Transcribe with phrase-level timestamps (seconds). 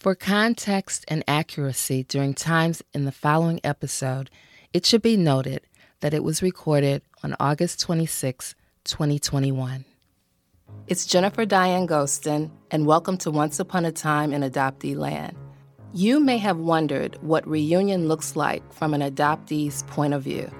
[0.00, 4.30] For context and accuracy during times in the following episode,
[4.72, 5.60] it should be noted
[6.00, 9.84] that it was recorded on August 26, 2021.
[10.86, 15.36] It's Jennifer Diane Gostin, and welcome to Once Upon a Time in Adoptee Land.
[15.92, 20.50] You may have wondered what reunion looks like from an adoptee's point of view,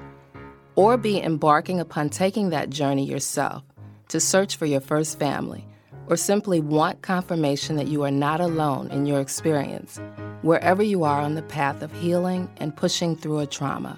[0.74, 3.64] or be embarking upon taking that journey yourself
[4.08, 5.64] to search for your first family
[6.10, 10.00] or simply want confirmation that you are not alone in your experience,
[10.42, 13.96] wherever you are on the path of healing and pushing through a trauma.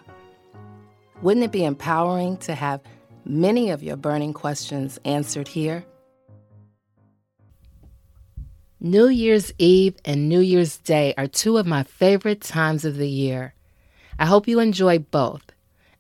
[1.22, 2.83] Wouldn't it be empowering to have
[3.24, 5.84] many of your burning questions answered here?
[8.78, 13.08] New Year's Eve and New Year's Day are two of my favorite times of the
[13.08, 13.55] year.
[14.19, 15.52] I hope you enjoy both,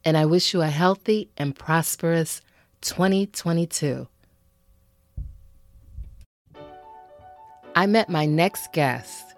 [0.04, 2.42] and I wish you a healthy and prosperous
[2.82, 4.08] 2022.
[7.74, 9.34] I met my next guest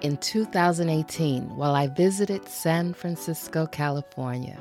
[0.00, 4.58] in 2018 while I visited San Francisco, California,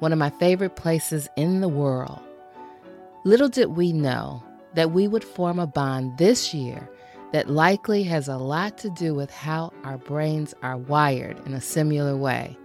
[0.00, 2.18] one of my favorite places in the world.
[3.22, 4.42] Little did we know
[4.74, 6.90] that we would form a bond this year
[7.30, 11.60] that likely has a lot to do with how our brains are wired in a
[11.60, 12.58] similar way.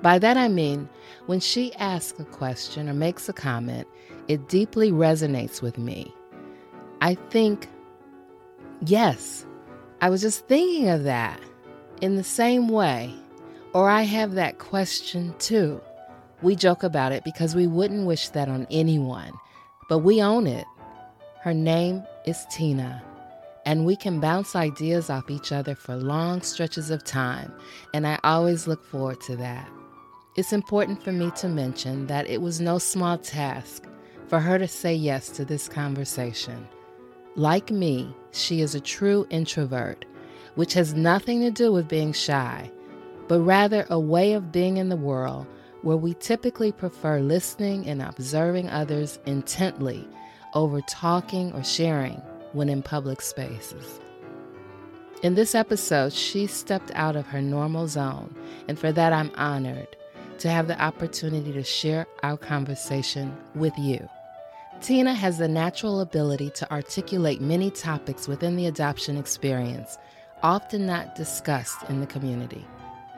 [0.00, 0.88] By that I mean,
[1.26, 3.86] when she asks a question or makes a comment,
[4.28, 6.10] it deeply resonates with me.
[7.02, 7.68] I think
[8.82, 9.46] Yes,
[10.00, 11.40] I was just thinking of that
[12.00, 13.14] in the same way.
[13.72, 15.80] Or I have that question too.
[16.42, 19.32] We joke about it because we wouldn't wish that on anyone,
[19.88, 20.66] but we own it.
[21.40, 23.02] Her name is Tina,
[23.66, 27.52] and we can bounce ideas off each other for long stretches of time,
[27.92, 29.68] and I always look forward to that.
[30.36, 33.84] It's important for me to mention that it was no small task
[34.28, 36.68] for her to say yes to this conversation.
[37.36, 40.04] Like me, she is a true introvert,
[40.54, 42.70] which has nothing to do with being shy,
[43.26, 45.46] but rather a way of being in the world
[45.82, 50.08] where we typically prefer listening and observing others intently
[50.54, 52.22] over talking or sharing
[52.52, 53.98] when in public spaces.
[55.24, 58.32] In this episode, she stepped out of her normal zone,
[58.68, 59.96] and for that, I'm honored
[60.38, 64.08] to have the opportunity to share our conversation with you.
[64.80, 69.96] Tina has the natural ability to articulate many topics within the adoption experience,
[70.42, 72.66] often not discussed in the community.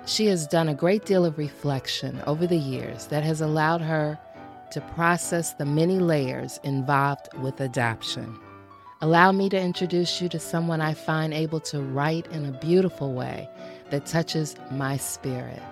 [0.06, 4.16] She has done a great deal of reflection over the years that has allowed her
[4.70, 8.38] to process the many layers involved with adoption.
[9.02, 13.12] Allow me to introduce you to someone I find able to write in a beautiful
[13.12, 13.48] way
[13.90, 15.62] that touches my spirit.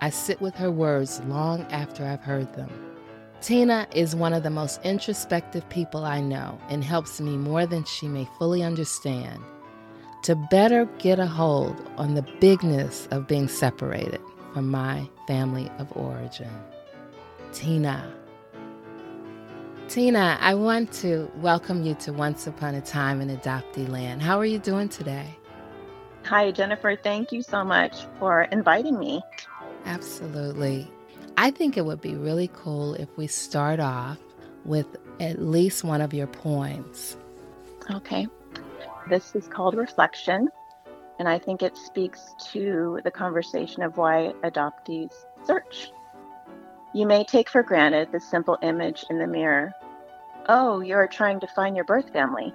[0.00, 2.89] I sit with her words long after I've heard them.
[3.42, 7.84] Tina is one of the most introspective people I know and helps me more than
[7.84, 9.42] she may fully understand
[10.24, 14.20] to better get a hold on the bigness of being separated
[14.52, 16.50] from my family of origin.
[17.54, 18.12] Tina.
[19.88, 24.20] Tina, I want to welcome you to Once Upon a Time in Adoptee Land.
[24.20, 25.34] How are you doing today?
[26.24, 26.94] Hi, Jennifer.
[26.94, 29.22] Thank you so much for inviting me.
[29.86, 30.90] Absolutely.
[31.36, 34.18] I think it would be really cool if we start off
[34.64, 34.86] with
[35.20, 37.16] at least one of your poems.
[37.90, 38.26] Okay.
[39.08, 40.48] This is called Reflection,
[41.18, 45.12] and I think it speaks to the conversation of why adoptees
[45.46, 45.90] search.
[46.94, 49.72] You may take for granted the simple image in the mirror.
[50.48, 52.52] Oh, you're trying to find your birth family,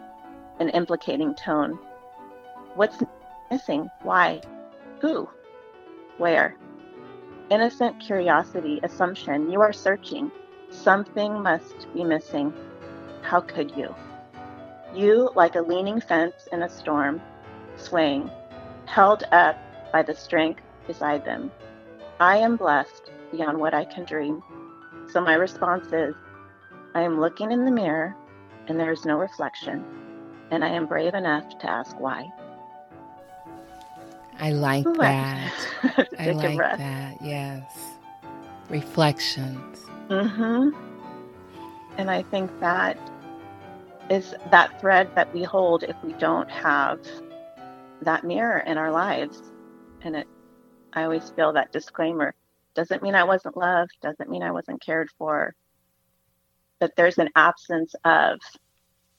[0.60, 1.80] an implicating tone.
[2.76, 2.98] What's
[3.50, 3.90] missing?
[4.04, 4.42] Why?
[5.00, 5.30] Who?
[6.18, 6.58] Where?
[7.50, 9.52] Innocent curiosity, assumption.
[9.52, 10.32] You are searching.
[10.70, 12.54] Something must be missing.
[13.22, 13.94] How could you?
[14.94, 17.22] You, like a leaning fence in a storm,
[17.76, 18.30] swaying,
[18.86, 19.58] held up
[19.92, 21.52] by the strength beside them.
[22.20, 24.42] I am blessed beyond what I can dream.
[25.12, 26.16] So my response is
[26.94, 28.16] I am looking in the mirror
[28.68, 29.84] and there is no reflection,
[30.52, 32.28] and I am brave enough to ask why.
[34.40, 35.54] I like that.
[36.20, 37.22] I like that.
[37.22, 37.64] Yes.
[38.70, 39.86] Reflections.
[40.10, 40.74] Mhm.
[41.98, 42.98] And I think that
[44.10, 47.00] is that thread that we hold if we don't have
[48.02, 49.42] that mirror in our lives.
[50.02, 50.28] And it
[50.94, 52.34] I always feel that disclaimer
[52.74, 55.54] doesn't mean I wasn't loved, doesn't mean I wasn't cared for.
[56.80, 58.40] But there's an absence of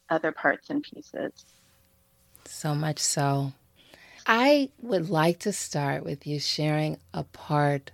[0.08, 1.32] other parts and pieces.
[2.44, 3.52] So much so.
[4.26, 7.92] I would like to start with you sharing a part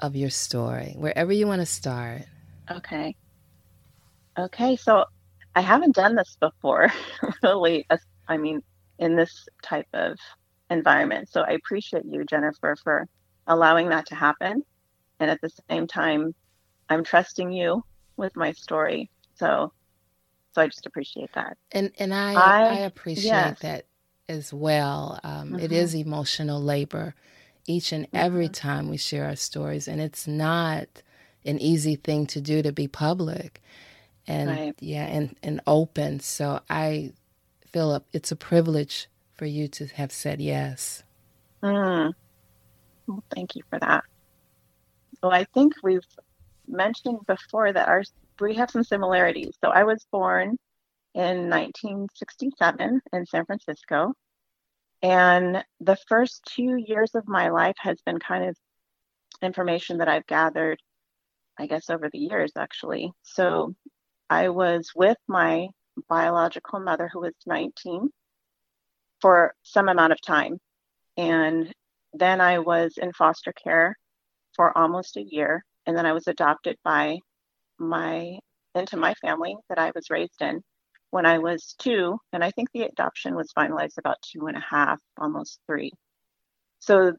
[0.00, 2.22] of your story, wherever you want to start.
[2.70, 3.14] Okay.
[4.38, 5.04] Okay, so
[5.54, 6.92] I haven't done this before,
[7.42, 7.86] really.
[8.26, 8.62] I mean,
[8.98, 10.18] in this type of
[10.70, 11.28] environment.
[11.30, 13.06] So I appreciate you, Jennifer, for
[13.46, 14.62] allowing that to happen.
[15.20, 16.34] And at the same time,
[16.88, 17.82] I'm trusting you
[18.16, 19.10] with my story.
[19.34, 19.72] So
[20.52, 21.56] so I just appreciate that.
[21.72, 23.58] And and I I, I appreciate yes.
[23.60, 23.84] that
[24.28, 25.20] as well.
[25.22, 25.60] Um, mm-hmm.
[25.60, 27.14] it is emotional labor
[27.66, 28.52] each and every mm-hmm.
[28.52, 30.86] time we share our stories, and it's not
[31.44, 33.60] an easy thing to do to be public
[34.26, 34.74] and right.
[34.80, 36.20] yeah and and open.
[36.20, 37.12] So I
[37.66, 41.02] philip it's a privilege for you to have said yes.
[41.62, 42.12] Mm.
[43.06, 44.04] Well, thank you for that.
[45.22, 46.06] Well, I think we've
[46.66, 48.04] mentioned before that our
[48.40, 49.56] we have some similarities.
[49.62, 50.58] So I was born
[51.14, 54.12] in 1967 in San Francisco.
[55.02, 58.56] And the first two years of my life has been kind of
[59.42, 60.80] information that I've gathered,
[61.58, 63.12] I guess, over the years, actually.
[63.22, 63.74] So
[64.30, 65.68] I was with my
[66.08, 68.08] biological mother, who was 19,
[69.20, 70.58] for some amount of time.
[71.16, 71.72] And
[72.12, 73.96] then I was in foster care
[74.56, 75.64] for almost a year.
[75.86, 77.18] And then I was adopted by
[77.78, 78.38] my
[78.74, 80.62] into my family that I was raised in
[81.14, 84.64] when I was two, and I think the adoption was finalized about two and a
[84.68, 85.92] half, almost three.
[86.80, 87.12] So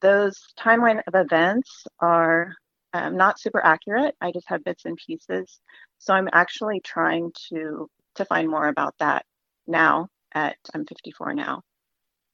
[0.00, 2.54] those timeline of events are
[2.92, 4.14] um, not super accurate.
[4.20, 5.58] I just have bits and pieces.
[5.98, 9.24] So I'm actually trying to to find more about that
[9.66, 10.06] now.
[10.32, 11.62] At I'm 54 now.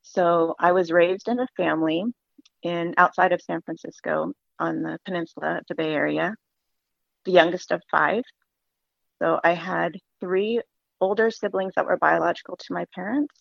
[0.03, 2.05] So I was raised in a family
[2.63, 6.35] in outside of San Francisco on the peninsula of the Bay Area
[7.25, 8.25] the youngest of five.
[9.23, 10.61] So I had three
[11.03, 13.35] older siblings that were biological to my parents.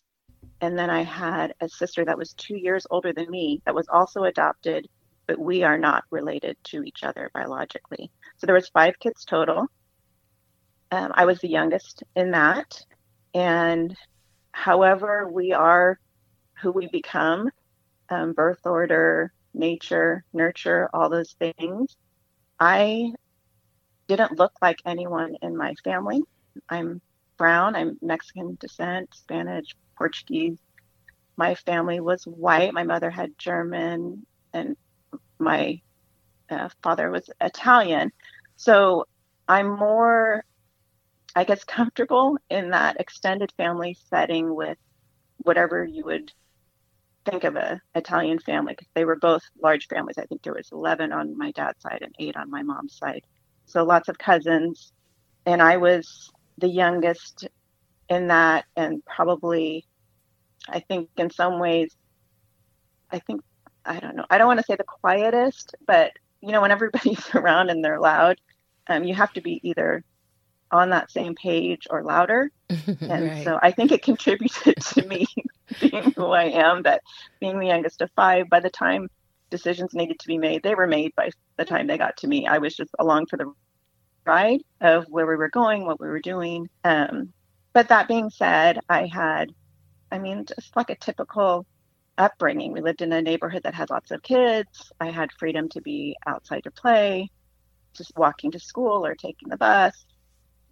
[0.60, 3.88] And then I had a sister that was two years older than me that was
[3.88, 4.88] also adopted,
[5.28, 8.10] but we are not related to each other biologically.
[8.36, 9.68] So there was five kids total.
[10.90, 12.84] Um, I was the youngest in that.
[13.32, 13.96] And
[14.50, 16.00] however we are
[16.60, 17.48] who we become,
[18.08, 21.96] um, birth order, nature, nurture, all those things,
[22.58, 23.12] I
[24.08, 26.22] didn't look like anyone in my family.
[26.68, 27.00] I'm
[27.42, 30.58] brown, I'm Mexican descent, Spanish, Portuguese.
[31.36, 32.72] My family was white.
[32.72, 34.76] My mother had German, and
[35.40, 35.80] my
[36.48, 38.12] uh, father was Italian.
[38.54, 39.06] So
[39.48, 40.44] I'm more,
[41.34, 44.78] I guess, comfortable in that extended family setting with
[45.38, 46.30] whatever you would
[47.24, 50.16] think of a Italian family because they were both large families.
[50.16, 53.22] I think there was 11 on my dad's side and eight on my mom's side
[53.66, 54.92] so lots of cousins.
[55.46, 56.30] And I was
[56.62, 57.48] the youngest
[58.08, 59.84] in that, and probably,
[60.68, 61.94] I think, in some ways,
[63.10, 63.42] I think,
[63.84, 67.22] I don't know, I don't want to say the quietest, but you know, when everybody's
[67.34, 68.40] around and they're loud,
[68.86, 70.04] um, you have to be either
[70.70, 72.50] on that same page or louder.
[73.00, 73.44] And right.
[73.44, 75.26] so I think it contributed to me
[75.80, 77.02] being who I am, that
[77.40, 79.08] being the youngest of five, by the time
[79.50, 82.46] decisions needed to be made, they were made by the time they got to me.
[82.46, 83.52] I was just along for the
[84.24, 86.68] ride of where we were going, what we were doing.
[86.84, 87.32] Um,
[87.72, 89.50] but that being said, I had,
[90.10, 91.66] I mean, just like a typical
[92.18, 92.72] upbringing.
[92.72, 94.92] We lived in a neighborhood that had lots of kids.
[95.00, 97.30] I had freedom to be outside to play,
[97.94, 100.04] just walking to school or taking the bus.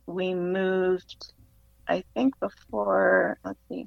[0.06, 1.32] We moved,
[1.88, 3.86] I think, before, let's see,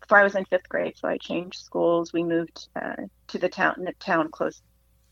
[0.00, 0.94] before I was in fifth grade.
[0.96, 2.12] So I changed schools.
[2.12, 2.96] We moved uh,
[3.28, 4.62] to the town, the town close,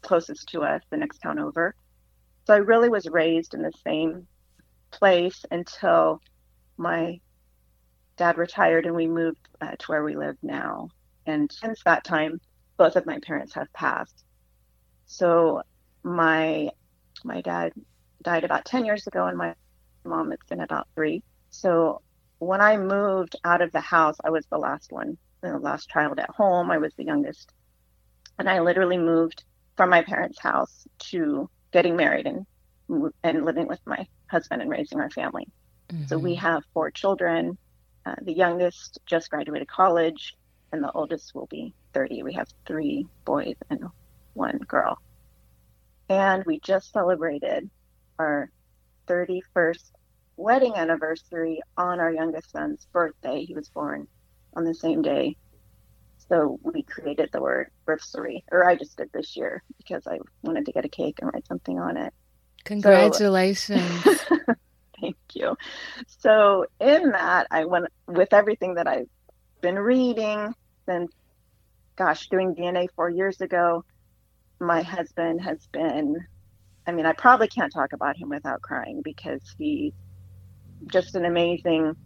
[0.00, 1.75] closest to us, the next town over.
[2.47, 4.27] So I really was raised in the same
[4.91, 6.21] place until
[6.77, 7.21] my
[8.17, 10.89] dad retired and we moved uh, to where we live now.
[11.27, 12.41] And since that time,
[12.77, 14.25] both of my parents have passed.
[15.07, 15.63] So
[16.03, 16.71] my
[17.25, 17.73] my dad
[18.23, 19.55] died about 10 years ago and my
[20.05, 21.23] mom it's been about 3.
[21.51, 22.03] So
[22.39, 26.19] when I moved out of the house, I was the last one, the last child
[26.19, 26.71] at home.
[26.71, 27.53] I was the youngest.
[28.39, 29.45] And I literally moved
[29.77, 32.47] from my parents' house to getting married and
[33.23, 35.49] and living with my husband and raising our family.
[35.88, 36.07] Mm-hmm.
[36.07, 36.47] So we mm-hmm.
[36.47, 37.57] have four children.
[38.05, 40.37] Uh, the youngest just graduated college,
[40.73, 42.23] and the oldest will be 30.
[42.23, 43.85] We have three boys and
[44.35, 44.99] one girl.
[46.09, 47.71] And we just celebrated
[48.19, 48.50] our
[49.07, 49.93] 31st
[50.37, 53.45] wedding anniversary on our youngest son's birthday.
[53.45, 54.07] He was born
[54.55, 55.37] on the same day.
[56.29, 60.67] So we created the word birthstory, or I just did this year because I wanted
[60.67, 62.12] to get a cake and write something on it.
[62.64, 64.05] Congratulations.
[64.05, 64.38] So,
[65.00, 65.57] thank you.
[66.07, 69.09] So in that, I went with everything that I've
[69.61, 70.55] been reading,
[70.87, 71.09] then
[71.97, 73.85] gosh, doing DNA four years ago.
[74.61, 76.17] My husband has been,
[76.87, 79.93] I mean, I probably can't talk about him without crying because he's
[80.87, 81.97] just an amazing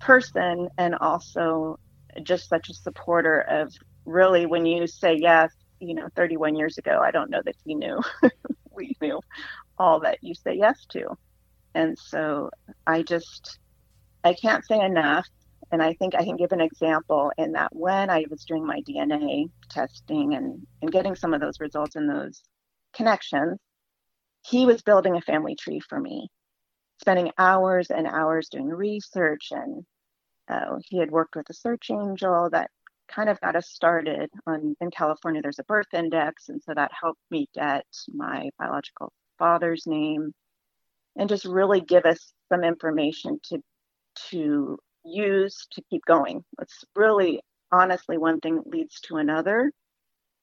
[0.00, 1.78] person and also
[2.22, 3.72] just such a supporter of
[4.04, 7.74] really, when you say yes, you know, 31 years ago, I don't know that he
[7.74, 8.00] knew.
[8.70, 9.20] we knew
[9.78, 11.08] all that you say yes to.
[11.74, 12.50] And so
[12.86, 13.58] I just,
[14.24, 15.26] I can't say enough.
[15.70, 18.82] And I think I can give an example in that when I was doing my
[18.82, 22.42] DNA testing and, and getting some of those results and those
[22.94, 23.58] connections,
[24.44, 26.28] he was building a family tree for me,
[27.00, 29.48] spending hours and hours doing research.
[29.50, 29.84] And
[30.48, 32.70] uh, he had worked with a search angel that
[33.08, 35.42] kind of got us started on in California.
[35.42, 40.32] There's a birth index, and so that helped me get my biological father's name
[41.16, 43.58] and just really give us some information to
[44.30, 46.44] to use to keep going.
[46.60, 49.72] It's really honestly one thing leads to another.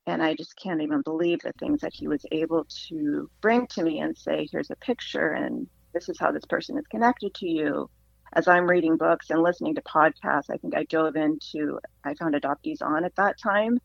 [0.07, 3.83] And I just can't even believe the things that he was able to bring to
[3.83, 7.47] me and say, here's a picture, and this is how this person is connected to
[7.47, 7.89] you.
[8.33, 12.35] As I'm reading books and listening to podcasts, I think I dove into, I found
[12.35, 13.79] Adoptees On at that time.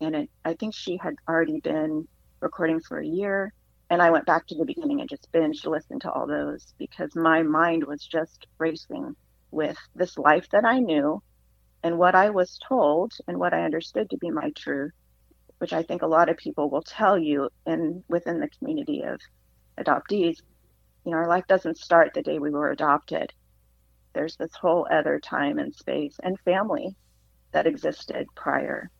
[0.00, 2.06] And it, I think she had already been
[2.40, 3.52] recording for a year.
[3.90, 7.16] And I went back to the beginning and just binged listened to all those because
[7.16, 9.16] my mind was just racing
[9.50, 11.20] with this life that I knew
[11.82, 14.92] and what I was told and what I understood to be my truth,
[15.58, 19.20] which I think a lot of people will tell you in within the community of
[19.76, 20.36] adoptees.
[21.04, 23.32] You know, our life doesn't start the day we were adopted.
[24.12, 26.94] There's this whole other time and space and family
[27.52, 28.90] that existed prior.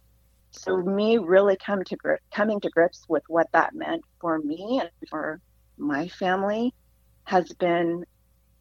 [0.52, 4.80] So me really come to grip, coming to grips with what that meant for me
[4.80, 5.40] and for
[5.78, 6.74] my family
[7.24, 8.04] has been,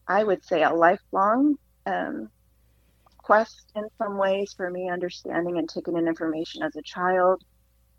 [0.08, 2.30] I would say, a lifelong um,
[3.18, 7.44] quest in some ways for me, understanding and taking in information as a child.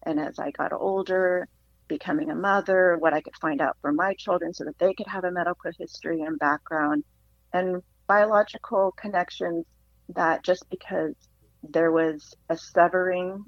[0.04, 1.48] And as I got older,
[1.88, 5.08] becoming a mother, what I could find out for my children so that they could
[5.08, 7.04] have a medical history and background,
[7.52, 9.64] and biological connections
[10.08, 11.14] that just because
[11.62, 13.44] there was a severing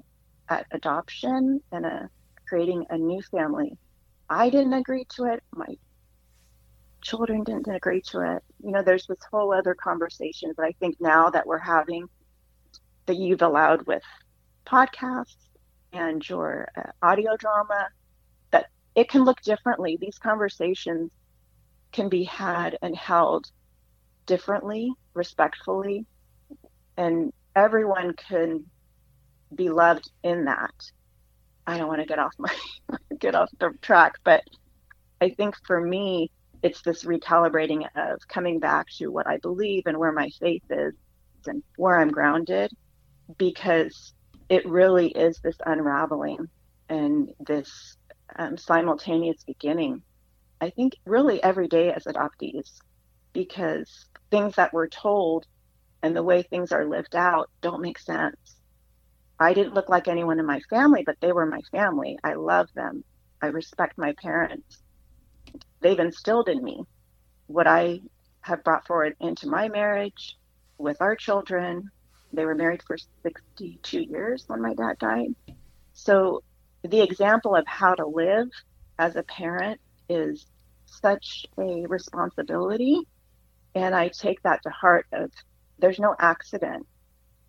[0.47, 2.09] at adoption and a,
[2.47, 3.77] creating a new family.
[4.29, 5.43] I didn't agree to it.
[5.53, 5.67] My
[7.01, 8.43] children didn't agree to it.
[8.63, 12.05] You know, there's this whole other conversation that I think now that we're having
[13.07, 14.03] that you've allowed with
[14.65, 15.43] podcasts
[15.91, 17.89] and your uh, audio drama
[18.51, 19.97] that it can look differently.
[19.99, 21.11] These conversations
[21.91, 23.51] can be had and held
[24.25, 26.05] differently, respectfully,
[26.97, 28.65] and everyone can
[29.53, 30.73] be loved in that.
[31.65, 32.53] I don't want to get off my
[33.19, 34.43] get off the track, but
[35.21, 39.97] I think for me, it's this recalibrating of coming back to what I believe and
[39.97, 40.93] where my faith is
[41.45, 42.71] and where I'm grounded,
[43.37, 44.13] because
[44.49, 46.47] it really is this unraveling
[46.89, 47.97] and this
[48.37, 50.01] um, simultaneous beginning.
[50.61, 52.69] I think really every day as adoptees,
[53.33, 55.45] because things that we're told
[56.01, 58.55] and the way things are lived out don't make sense.
[59.39, 62.17] I didn't look like anyone in my family, but they were my family.
[62.23, 63.03] I love them.
[63.43, 64.81] I respect my parents.
[65.81, 66.81] They've instilled in me
[67.45, 67.99] what I
[68.41, 70.35] have brought forward into my marriage
[70.79, 71.91] with our children.
[72.31, 75.35] They were married for 62 years when my dad died.
[75.93, 76.41] So
[76.83, 78.47] the example of how to live
[78.97, 80.47] as a parent is
[80.87, 82.97] such a responsibility.
[83.75, 85.31] And I take that to heart of
[85.79, 86.85] there's no accident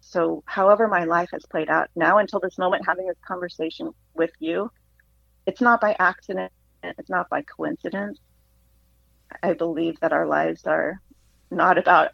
[0.06, 4.32] so, however, my life has played out now until this moment, having this conversation with
[4.38, 4.70] you,
[5.46, 6.52] it's not by accident,
[6.82, 8.18] it's not by coincidence.
[9.42, 11.00] I believe that our lives are
[11.50, 12.10] not about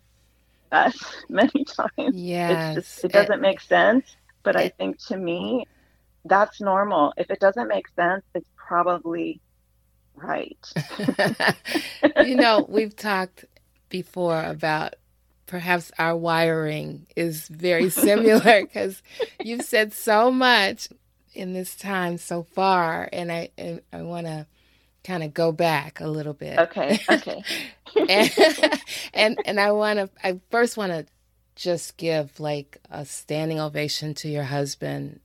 [0.71, 0.97] us
[1.29, 2.15] many times.
[2.15, 2.77] Yes.
[2.77, 4.07] Just, it doesn't it, make sense.
[4.45, 5.67] But it, I think to me,
[6.25, 7.13] that's normal.
[7.17, 9.41] If it doesn't make sense, it's probably
[10.15, 10.73] right.
[12.25, 13.47] you know, we've talked
[13.91, 14.95] before about
[15.47, 19.03] perhaps our wiring is very similar because
[19.43, 20.89] you've said so much
[21.35, 24.47] in this time so far, and I and I want to
[25.05, 26.59] kind of go back a little bit.
[26.59, 27.01] Okay.
[27.11, 27.43] Okay.
[28.09, 28.81] and,
[29.15, 30.11] and and I want to.
[30.23, 31.07] I first want to
[31.57, 35.21] just give like a standing ovation to your husband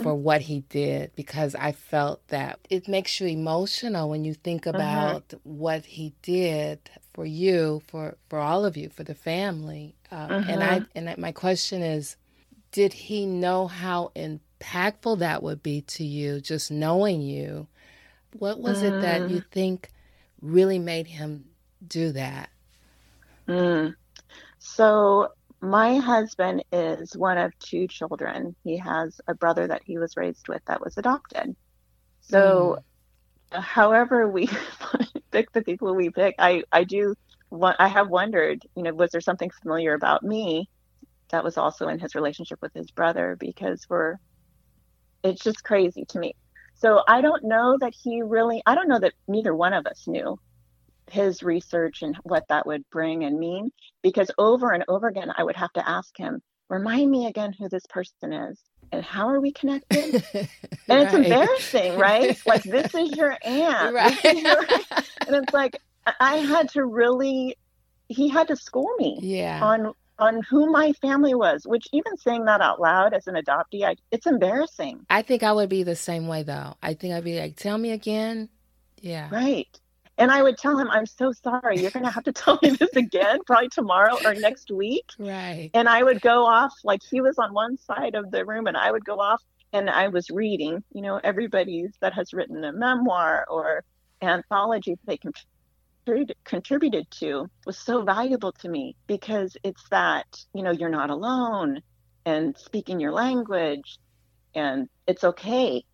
[0.00, 4.66] for what he did because I felt that it makes you emotional when you think
[4.66, 4.76] uh-huh.
[4.76, 5.38] about uh-huh.
[5.44, 9.94] what he did for you, for for all of you, for the family.
[10.10, 10.44] Uh, uh-huh.
[10.48, 12.16] And I and my question is,
[12.70, 17.66] did he know how impactful that would be to you, just knowing you?
[18.38, 19.50] What was it that you mm.
[19.50, 19.90] think
[20.40, 21.44] really made him
[21.86, 22.48] do that?
[23.46, 23.94] Mm.
[24.58, 25.32] So
[25.62, 28.56] my husband is one of two children.
[28.64, 31.54] He has a brother that he was raised with that was adopted.
[32.20, 32.78] So,
[33.52, 33.62] mm.
[33.62, 34.50] however we
[35.30, 37.14] pick the people we pick, I I do
[37.48, 40.68] want I have wondered, you know, was there something familiar about me
[41.30, 44.16] that was also in his relationship with his brother because we're
[45.22, 46.34] it's just crazy to me.
[46.74, 50.08] So I don't know that he really, I don't know that neither one of us
[50.08, 50.40] knew
[51.10, 53.70] his research and what that would bring and mean
[54.02, 57.68] because over and over again I would have to ask him, remind me again who
[57.68, 58.58] this person is
[58.92, 60.24] and how are we connected?
[60.34, 60.48] and
[60.88, 61.02] right.
[61.02, 62.40] it's embarrassing, right?
[62.46, 63.94] like this is your aunt.
[63.94, 64.24] Right.
[64.24, 64.64] Your...
[65.26, 65.80] and it's like
[66.20, 67.56] I had to really
[68.08, 69.60] he had to school me yeah.
[69.62, 73.84] on on who my family was, which even saying that out loud as an adoptee,
[73.84, 75.04] I, it's embarrassing.
[75.10, 76.76] I think I would be the same way though.
[76.82, 78.48] I think I'd be like, tell me again.
[79.00, 79.28] Yeah.
[79.32, 79.80] Right.
[80.18, 81.80] And I would tell him, I'm so sorry.
[81.80, 85.06] You're going to have to tell me this again, probably tomorrow or next week.
[85.18, 85.70] Right.
[85.74, 88.76] And I would go off, like he was on one side of the room, and
[88.76, 89.42] I would go off
[89.72, 93.84] and I was reading, you know, everybody that has written a memoir or
[94.20, 95.20] anthology that
[96.04, 101.10] they contributed to was so valuable to me because it's that you know you're not
[101.10, 101.80] alone
[102.24, 103.98] and speaking your language
[104.54, 105.84] and it's okay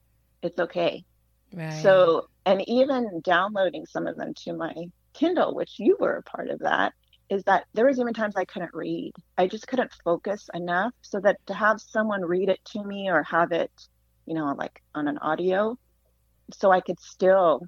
[0.42, 1.04] it's okay
[1.52, 1.82] right.
[1.82, 4.74] so and even downloading some of them to my
[5.14, 6.92] kindle which you were a part of that
[7.30, 11.20] is that there was even times i couldn't read i just couldn't focus enough so
[11.20, 13.72] that to have someone read it to me or have it
[14.26, 15.76] you know like on an audio
[16.52, 17.62] so i could still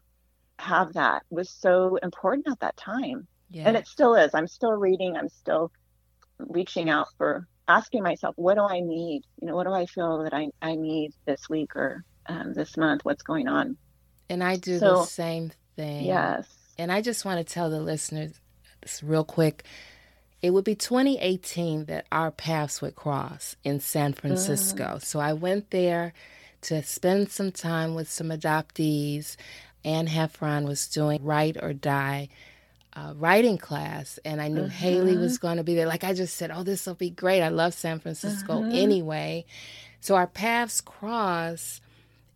[0.60, 3.26] have that was so important at that time.
[3.50, 3.64] Yeah.
[3.66, 4.30] And it still is.
[4.34, 5.16] I'm still reading.
[5.16, 5.72] I'm still
[6.38, 9.22] reaching out for asking myself, what do I need?
[9.40, 12.76] You know, what do I feel that I, I need this week or um, this
[12.76, 13.04] month?
[13.04, 13.76] What's going on?
[14.28, 16.04] And I do so, the same thing.
[16.04, 16.46] Yes.
[16.78, 18.32] And I just want to tell the listeners
[18.82, 19.64] this real quick.
[20.42, 24.84] It would be 2018 that our paths would cross in San Francisco.
[24.84, 25.04] Mm.
[25.04, 26.14] So I went there
[26.62, 29.36] to spend some time with some adoptees.
[29.84, 32.28] Anne Heffron was doing Write or Die
[32.94, 34.70] uh, writing class, and I knew uh-huh.
[34.70, 35.86] Haley was going to be there.
[35.86, 37.42] Like I just said, oh, this will be great.
[37.42, 38.70] I love San Francisco uh-huh.
[38.72, 39.44] anyway.
[40.00, 41.80] So our paths cross,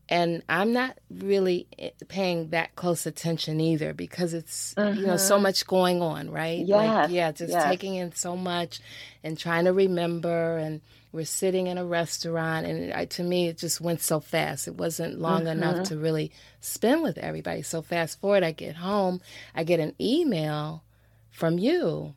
[0.08, 4.90] and I'm not really eh, paying that close attention either because it's uh-huh.
[4.90, 5.42] you know so uh-huh.
[5.42, 6.64] much going on, right?
[6.64, 8.80] Yeah, like, yeah, just taking in so much
[9.22, 10.80] and trying to remember and
[11.14, 14.74] we're sitting in a restaurant and I, to me it just went so fast it
[14.74, 15.62] wasn't long mm-hmm.
[15.62, 19.20] enough to really spend with everybody so fast forward i get home
[19.54, 20.82] i get an email
[21.30, 22.14] from you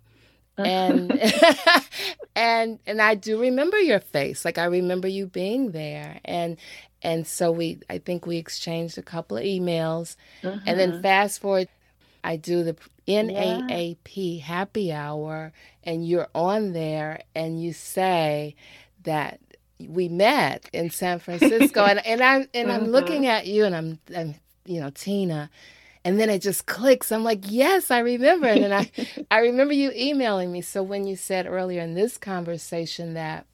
[0.58, 1.12] and
[2.36, 6.58] and and i do remember your face like i remember you being there and
[7.02, 11.02] and so we i think we exchanged a couple of emails and then mm-hmm.
[11.02, 11.68] fast forward
[12.24, 12.76] i do the
[13.08, 14.40] naap yeah.
[14.42, 15.52] happy hour
[15.84, 18.56] and you're on there and you say
[19.04, 19.40] that
[19.80, 23.32] we met in San Francisco, and and I'm and I'm looking mm-hmm.
[23.32, 25.50] at you, and I'm, I'm you know Tina,
[26.04, 27.12] and then it just clicks.
[27.12, 28.92] I'm like, yes, I remember, and I
[29.32, 30.62] I remember you emailing me.
[30.62, 33.46] So when you said earlier in this conversation that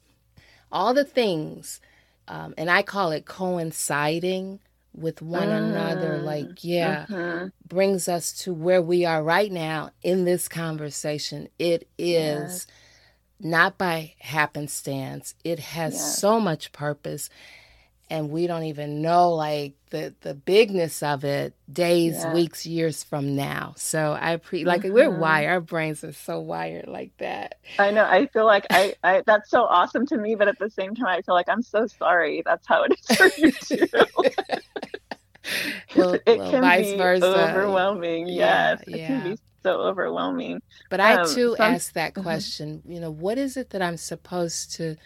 [0.72, 1.80] all the things,
[2.28, 4.60] um, and I call it coinciding
[4.94, 5.58] with one mm.
[5.58, 7.48] another, like yeah, mm-hmm.
[7.66, 11.48] brings us to where we are right now in this conversation.
[11.58, 12.08] It is.
[12.08, 12.66] Yes
[13.40, 15.34] not by happenstance.
[15.44, 17.28] It has so much purpose
[18.10, 22.34] and we don't even know like the the bigness of it days, yeah.
[22.34, 23.74] weeks, years from now.
[23.76, 24.92] So I pre like mm-hmm.
[24.92, 27.58] we're wired, our brains are so wired like that.
[27.78, 28.04] I know.
[28.04, 31.06] I feel like I, I that's so awesome to me, but at the same time
[31.06, 32.42] I feel like I'm so sorry.
[32.44, 33.86] That's how it is for you too.
[35.96, 37.50] well, it well, can be versa.
[37.50, 38.28] overwhelming.
[38.28, 38.96] Yeah, yes, yeah.
[38.96, 40.60] it can be so overwhelming.
[40.90, 42.22] But I um, too some, ask that mm-hmm.
[42.22, 44.96] question, you know, what is it that I'm supposed to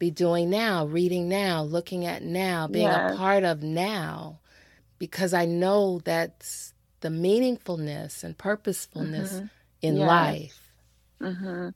[0.00, 3.12] be doing now, reading now, looking at now, being yes.
[3.12, 4.40] a part of now?
[4.98, 9.46] Because I know that's the meaningfulness and purposefulness mm-hmm.
[9.82, 10.08] in yes.
[10.08, 10.72] life.
[11.22, 11.68] Mm-hmm.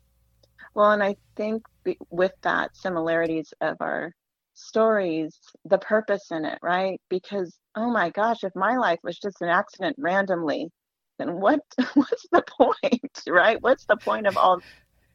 [0.75, 1.63] Well, and I think
[2.11, 4.13] with that, similarities of our
[4.55, 7.01] stories, the purpose in it, right?
[7.09, 10.73] Because, oh my gosh, if my life was just an accident randomly,
[11.19, 11.61] then what
[11.95, 14.61] what's the point right what's the point of all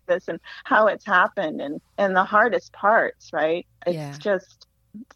[0.09, 3.65] this and how it's happened and and the hardest parts right?
[3.85, 4.15] It's yeah.
[4.19, 4.67] just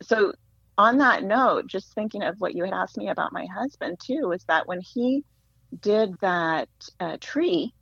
[0.02, 0.34] so
[0.78, 4.32] on that note just thinking of what you had asked me about my husband too
[4.32, 5.24] is that when he
[5.82, 7.74] did that uh, tree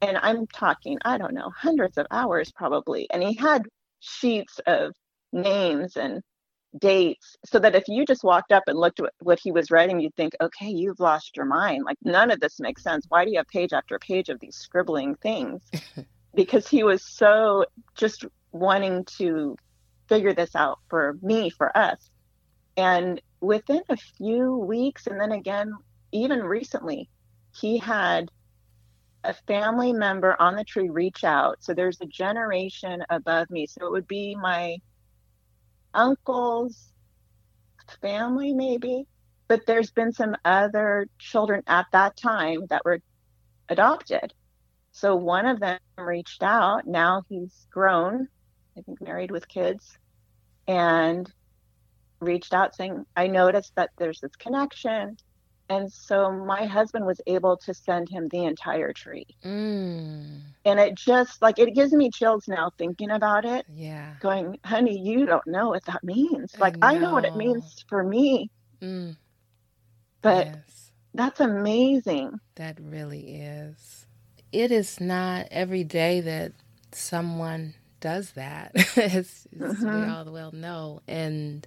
[0.00, 3.62] and i'm talking i don't know hundreds of hours probably and he had
[4.00, 4.92] sheets of
[5.32, 6.22] names and
[6.78, 10.00] dates so that if you just walked up and looked at what he was writing
[10.00, 11.84] you'd think okay you've lost your mind.
[11.84, 13.04] Like none of this makes sense.
[13.08, 15.62] Why do you have page after page of these scribbling things
[16.34, 17.64] because he was so
[17.94, 19.56] just wanting to
[20.08, 22.10] figure this out for me for us
[22.76, 25.72] and within a few weeks and then again
[26.10, 27.08] even recently
[27.54, 28.30] he had
[29.24, 33.86] a family member on the tree reach out so there's a generation above me so
[33.86, 34.76] it would be my
[35.94, 36.92] uncle's
[38.00, 39.06] family, maybe.
[39.48, 43.00] But there's been some other children at that time that were
[43.68, 44.32] adopted.
[44.92, 46.86] So one of them reached out.
[46.86, 48.28] Now he's grown,
[48.76, 49.98] I think married with kids,
[50.68, 51.30] and
[52.20, 55.16] reached out saying, I noticed that there's this connection.
[55.68, 59.26] And so my husband was able to send him the entire tree.
[59.42, 60.42] Mm.
[60.66, 63.64] And it just like it gives me chills now thinking about it.
[63.72, 64.14] Yeah.
[64.20, 66.54] Going, honey, you don't know what that means.
[66.58, 68.50] Like I know, what it means for me,
[68.82, 69.16] Mm.
[70.20, 70.90] but yes.
[71.14, 72.38] that's amazing.
[72.56, 74.01] That really is.
[74.52, 76.52] It is not every day that
[76.92, 81.02] someone does that, as, as we all well know.
[81.08, 81.66] And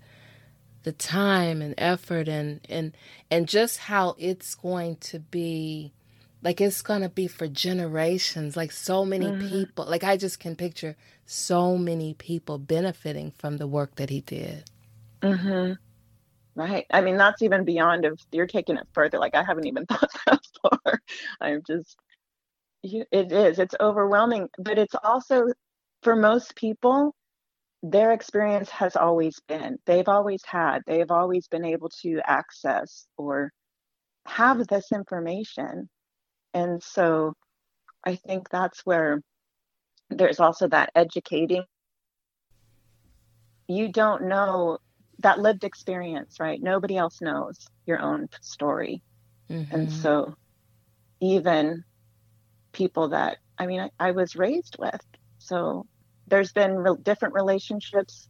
[0.83, 2.95] the time and effort and, and
[3.31, 5.93] and just how it's going to be
[6.41, 9.33] like it's going to be for generations like so many Mhm.
[9.33, 10.95] people like i just can picture
[11.25, 14.63] so many people benefiting from the work that he did
[15.23, 15.73] hmm
[16.55, 16.85] Right.
[16.91, 19.19] I mean, that's even beyond if you're taking it further.
[19.19, 21.01] Like I haven't even thought that far.
[21.41, 21.97] I'm just,
[22.85, 23.59] you, it is.
[23.59, 25.45] It's overwhelming, but it's also
[26.03, 27.13] for most people,
[27.83, 29.77] their experience has always been.
[29.85, 30.81] They've always had.
[30.87, 33.51] They've always been able to access or
[34.27, 35.89] have this information,
[36.53, 37.33] and so
[38.05, 39.21] I think that's where
[40.09, 41.63] there's also that educating.
[43.67, 44.79] You don't know
[45.19, 46.61] that lived experience, right?
[46.61, 49.01] Nobody else knows your own story.
[49.71, 49.91] And Mhm.
[49.91, 50.35] so,
[51.21, 51.83] even
[52.75, 55.01] people that, I mean, I, I was raised with,
[55.39, 55.87] so
[56.27, 58.29] there's been real different relationships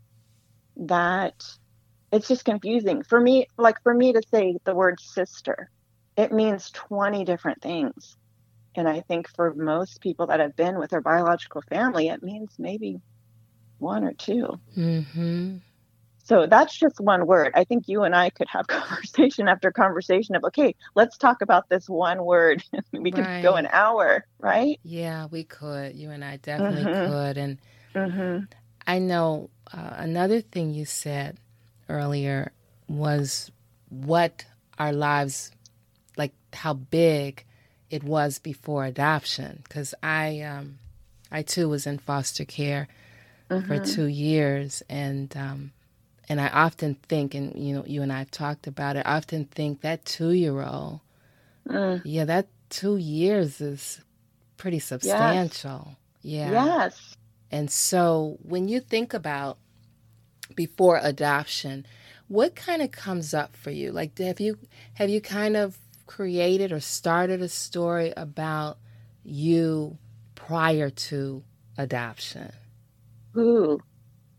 [0.78, 1.36] that
[2.12, 3.04] it's just confusing.
[3.04, 5.70] For me, like for me to say the word sister,
[6.18, 8.18] it means 20 different things.
[8.76, 12.50] And I think for most people that have been with their biological family, it means
[12.60, 12.98] maybe
[13.80, 14.62] one or two.
[14.78, 15.62] Mhm.
[16.26, 17.52] So that's just one word.
[17.56, 21.70] I think you and I could have conversation after conversation of, okay, let's talk about
[21.70, 22.64] this one word.
[22.94, 24.80] we could go an hour, right?
[24.84, 27.06] yeah we could you and i definitely Mhm.
[27.06, 27.58] could and
[27.96, 28.46] Mm-hmm.
[28.88, 31.38] I know uh, another thing you said
[31.90, 32.52] earlier
[32.88, 33.52] was
[33.90, 34.46] what
[34.78, 35.52] our lives,
[36.18, 37.46] like how big
[37.90, 39.62] it was before adoption.
[39.64, 40.78] Because I, um,
[41.32, 42.88] I too was in foster care
[43.64, 43.80] for Mm-hmm.
[43.80, 45.72] two years, and um,
[46.30, 49.06] and I often think, and you know, you and I have talked about it.
[49.06, 51.02] I often think that two year old,
[51.70, 52.04] Mm.
[52.04, 54.02] yeah, that two years is
[54.58, 55.98] pretty substantial.
[56.22, 56.74] Yeah.
[56.76, 57.16] Yes.
[57.52, 59.58] And so when you think about
[60.56, 61.86] before adoption,
[62.28, 63.92] what kind of comes up for you?
[63.92, 64.58] Like have you
[64.96, 68.78] have you kind of created or started a story about
[69.24, 69.98] you
[70.36, 71.44] prior to
[71.78, 72.52] adoption?
[73.38, 73.80] Ooh,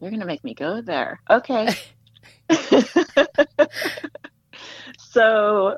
[0.01, 1.21] you're going to make me go there.
[1.29, 1.69] Okay.
[4.99, 5.77] so,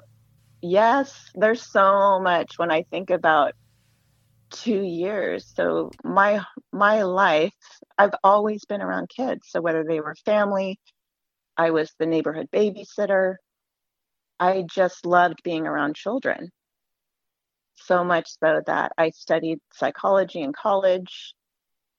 [0.60, 3.52] yes, there's so much when I think about
[4.50, 5.50] two years.
[5.54, 6.40] So my
[6.72, 7.52] my life,
[7.96, 9.46] I've always been around kids.
[9.48, 10.78] So whether they were family,
[11.56, 13.36] I was the neighborhood babysitter.
[14.40, 16.50] I just loved being around children.
[17.76, 21.34] So much so that I studied psychology in college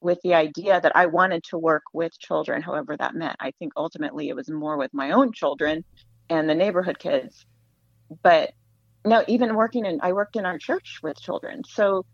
[0.02, 3.36] with the idea that I wanted to work with children, however that meant.
[3.40, 5.84] I think ultimately it was more with my own children
[6.30, 7.46] and the neighborhood kids.
[8.24, 8.52] But
[9.06, 11.64] no, even working in, I worked in our church with children.
[11.66, 12.06] So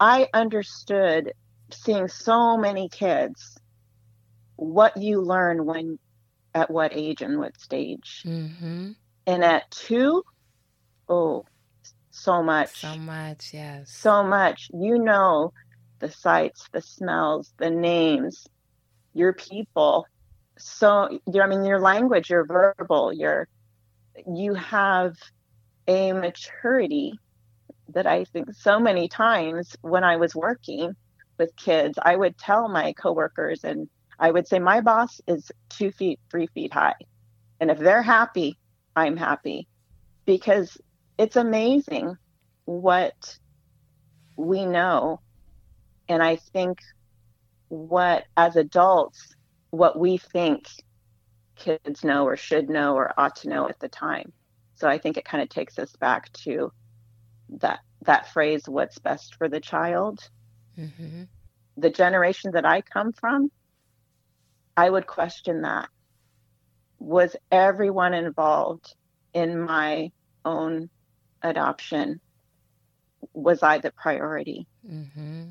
[0.00, 1.32] I understood
[1.70, 3.58] seeing so many kids,
[4.56, 5.98] what you learn when,
[6.54, 8.22] at what age and what stage.
[8.26, 8.92] Mm-hmm.
[9.26, 10.24] And at two,
[11.08, 11.44] oh,
[12.10, 13.92] so much So much, yes.
[13.92, 14.70] so much.
[14.72, 15.52] You know
[15.98, 18.46] the sights, the smells, the names,
[19.14, 20.06] your people.
[20.58, 23.48] So I mean your language, your verbal, your
[24.26, 25.16] you have
[25.86, 27.18] a maturity
[27.90, 30.94] that I think so many times when I was working
[31.38, 35.92] with kids, I would tell my coworkers and I would say my boss is two
[35.92, 36.96] feet, three feet high.
[37.60, 38.58] And if they're happy,
[38.96, 39.68] I'm happy.
[40.26, 40.76] Because
[41.16, 42.16] it's amazing
[42.64, 43.38] what
[44.36, 45.20] we know
[46.08, 46.78] and i think
[47.68, 49.34] what as adults
[49.70, 50.64] what we think
[51.56, 54.32] kids know or should know or ought to know at the time
[54.74, 56.70] so i think it kind of takes us back to
[57.60, 60.18] that that phrase what's best for the child
[60.78, 61.24] Mm-hmm.
[61.76, 63.48] the generation that i come from
[64.76, 65.88] i would question that
[67.00, 68.94] was everyone involved
[69.34, 70.10] in my
[70.44, 70.88] own
[71.42, 72.20] adoption
[73.34, 75.42] was i the priority Mm-hmm.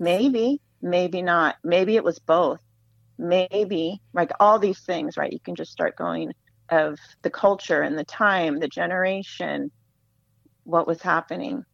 [0.00, 2.60] Maybe maybe not maybe it was both
[3.18, 6.32] maybe like all these things right you can just start going
[6.70, 9.70] of the culture and the time, the generation,
[10.64, 11.64] what was happening.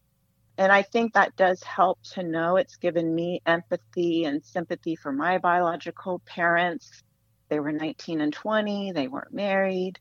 [0.56, 5.12] And I think that does help to know it's given me empathy and sympathy for
[5.12, 7.02] my biological parents.
[7.48, 9.98] They were 19 and 20, they weren't married.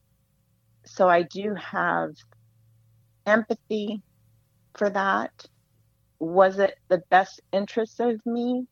[0.86, 2.12] So I do have
[3.26, 4.04] empathy
[4.76, 5.32] for that.
[6.24, 8.66] Was it the best interest of me?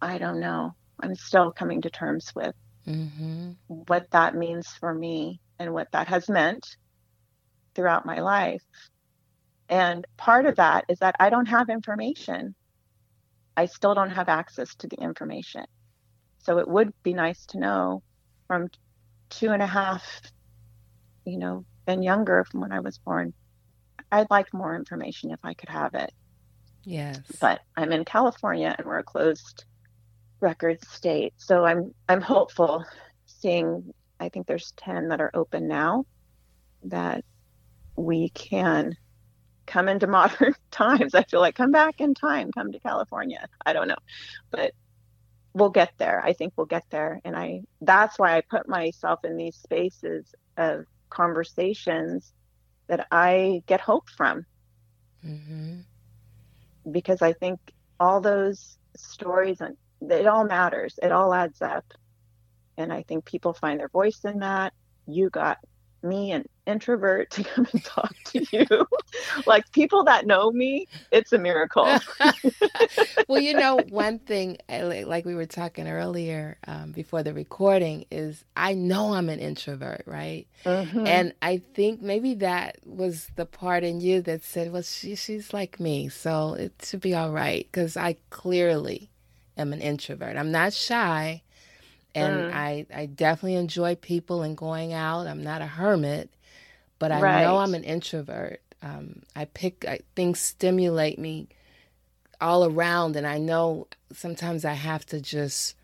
[0.00, 0.76] I don't know.
[1.00, 2.54] I'm still coming to terms with
[2.86, 3.52] mm-hmm.
[3.66, 6.76] what that means for me and what that has meant
[7.74, 8.62] throughout my life.
[9.68, 12.54] And part of that is that I don't have information.
[13.56, 15.64] I still don't have access to the information.
[16.44, 18.04] So it would be nice to know
[18.46, 18.68] from
[19.30, 20.04] two and a half,
[21.24, 23.34] you know, and younger from when I was born.
[24.12, 26.12] I'd like more information if I could have it.
[26.86, 27.20] Yes.
[27.40, 29.64] But I'm in California and we're a closed
[30.40, 31.34] record state.
[31.36, 32.84] So I'm I'm hopeful
[33.26, 36.06] seeing I think there's 10 that are open now
[36.84, 37.24] that
[37.96, 38.96] we can
[39.66, 41.14] come into modern times.
[41.14, 43.48] I feel like come back in time, come to California.
[43.66, 43.96] I don't know.
[44.52, 44.72] But
[45.54, 46.22] we'll get there.
[46.24, 47.20] I think we'll get there.
[47.24, 52.32] And I that's why I put myself in these spaces of conversations
[52.86, 54.46] that I get hope from.
[55.26, 55.80] Mm-hmm.
[56.90, 57.58] Because I think
[57.98, 60.98] all those stories and it all matters.
[61.02, 61.84] It all adds up.
[62.76, 64.72] And I think people find their voice in that.
[65.06, 65.58] You got
[66.02, 68.66] me, an introvert, to come and talk to you.
[69.46, 71.84] like people that know me, it's a miracle.
[73.28, 78.04] well, you know, one thing, eh, like we were talking earlier um, before the recording,
[78.10, 80.46] is I know I'm an introvert, right?
[80.64, 81.06] Mm-hmm.
[81.06, 85.52] And I think maybe that was the part in you that said, well, she, she's
[85.52, 87.66] like me, so it should be all right.
[87.70, 89.10] Because I clearly
[89.56, 90.36] am an introvert.
[90.36, 91.42] I'm not shy
[92.16, 92.52] and mm.
[92.52, 95.26] I I definitely enjoy people and going out.
[95.26, 96.30] I'm not a hermit,
[96.98, 97.42] but I right.
[97.42, 98.60] know I'm an introvert.
[98.82, 101.48] Um, I pick I, things stimulate me
[102.40, 105.74] all around, and I know sometimes I have to just,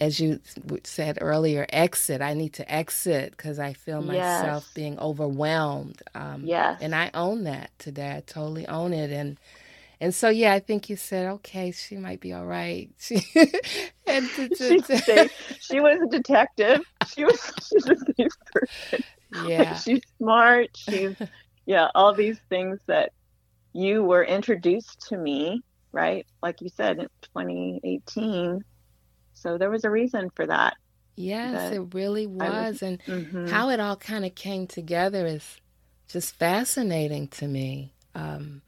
[0.00, 0.40] as you
[0.84, 2.20] said earlier, exit.
[2.20, 4.74] I need to exit because I feel myself yes.
[4.74, 6.02] being overwhelmed.
[6.14, 8.16] Um, yes, and I own that today.
[8.16, 9.38] I totally own it, and
[10.00, 12.90] and so, yeah, I think you said, okay, she might be all right.
[12.98, 13.22] She,
[14.06, 14.48] and to...
[15.60, 16.80] she was a detective.
[17.12, 19.04] She was she's a safe person.
[19.46, 20.70] Yeah, like, she's smart.
[20.76, 21.16] She's
[21.66, 23.12] yeah, all these things that
[23.72, 25.62] you were introduced to me,
[25.92, 26.26] right?
[26.42, 28.64] Like you said in 2018.
[29.34, 30.76] So there was a reason for that.
[31.16, 33.46] Yes, that it really was, was and mm-hmm.
[33.48, 35.60] how it all kind of came together is
[36.08, 37.92] just fascinating to me.
[38.14, 38.62] Um,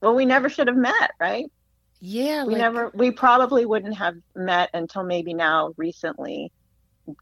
[0.00, 1.50] well, we never should have met, right?
[2.00, 2.44] Yeah.
[2.44, 2.60] We like...
[2.60, 6.52] never, we probably wouldn't have met until maybe now recently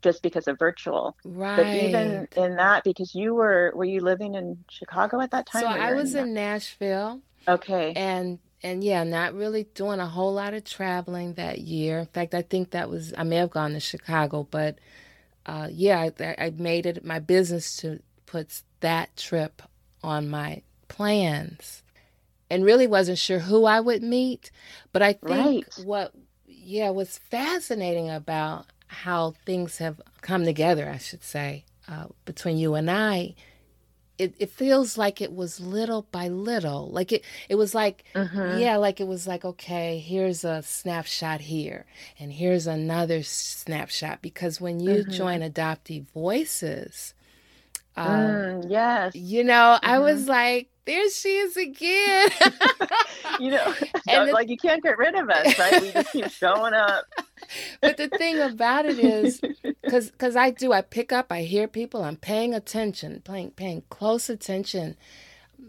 [0.03, 1.17] just because of virtual.
[1.25, 1.57] Right.
[1.57, 5.63] But even in that, because you were, were you living in Chicago at that time?
[5.63, 7.21] So I was in, in Nashville.
[7.49, 7.93] Okay.
[7.95, 11.99] And, and yeah, not really doing a whole lot of traveling that year.
[11.99, 14.79] In fact, I think that was, I may have gone to Chicago, but
[15.47, 19.63] uh, yeah, I, I made it my business to put that trip
[20.05, 21.83] on my plans
[22.49, 24.53] and really wasn't sure who I would meet.
[24.93, 25.85] But I think right.
[25.85, 26.13] what,
[26.47, 32.75] yeah, was fascinating about how things have come together, I should say, uh, between you
[32.75, 33.35] and I.
[34.19, 36.89] It, it feels like it was little by little.
[36.91, 38.59] Like it, it was like, mm-hmm.
[38.59, 41.87] yeah, like it was like, okay, here's a snapshot here,
[42.21, 44.23] and here's another snapshot.
[44.23, 45.11] Because when you mm-hmm.
[45.11, 47.15] join Adoptee Voices,
[47.97, 49.91] um, mm, yes, you know, mm-hmm.
[49.91, 52.31] I was like, there she is again.
[53.41, 53.75] you know,
[54.09, 55.81] and the, like you can't get rid of us, right?
[55.81, 57.05] We just keep showing up.
[57.81, 59.41] but the thing about it is,
[59.83, 63.83] because because I do, I pick up, I hear people, I'm paying attention, paying paying
[63.91, 64.97] close attention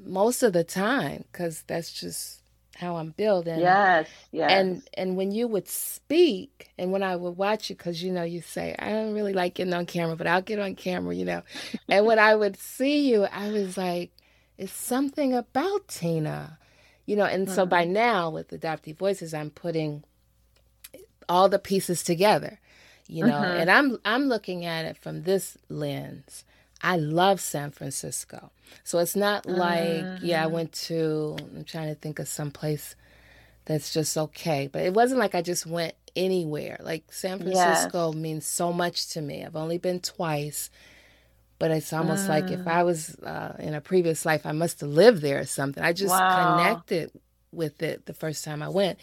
[0.05, 2.41] most of the time, because that's just
[2.75, 3.59] how I'm building.
[3.59, 4.51] Yes, yes.
[4.51, 8.23] And and when you would speak, and when I would watch you, because you know
[8.23, 11.25] you say I don't really like getting on camera, but I'll get on camera, you
[11.25, 11.43] know.
[11.87, 14.11] and when I would see you, I was like
[14.57, 16.57] it's something about Tina,
[17.05, 17.25] you know.
[17.25, 17.55] And mm-hmm.
[17.55, 17.93] so by mm-hmm.
[17.93, 20.03] now, with Adoptee Voices, I'm putting
[21.27, 22.59] all the pieces together,
[23.07, 23.33] you know.
[23.33, 23.59] Mm-hmm.
[23.61, 26.43] And I'm I'm looking at it from this lens.
[26.81, 28.51] I love San Francisco,
[28.83, 30.25] so it's not like mm-hmm.
[30.25, 30.53] yeah, I mm-hmm.
[30.53, 31.37] went to.
[31.39, 32.95] I'm trying to think of some place
[33.65, 36.77] that's just okay, but it wasn't like I just went anywhere.
[36.81, 38.15] Like San Francisco yes.
[38.15, 39.45] means so much to me.
[39.45, 40.69] I've only been twice
[41.59, 44.89] but it's almost like if I was uh, in a previous life, I must have
[44.89, 45.83] lived there or something.
[45.83, 46.57] I just wow.
[46.57, 47.11] connected
[47.51, 48.99] with it the first time I went.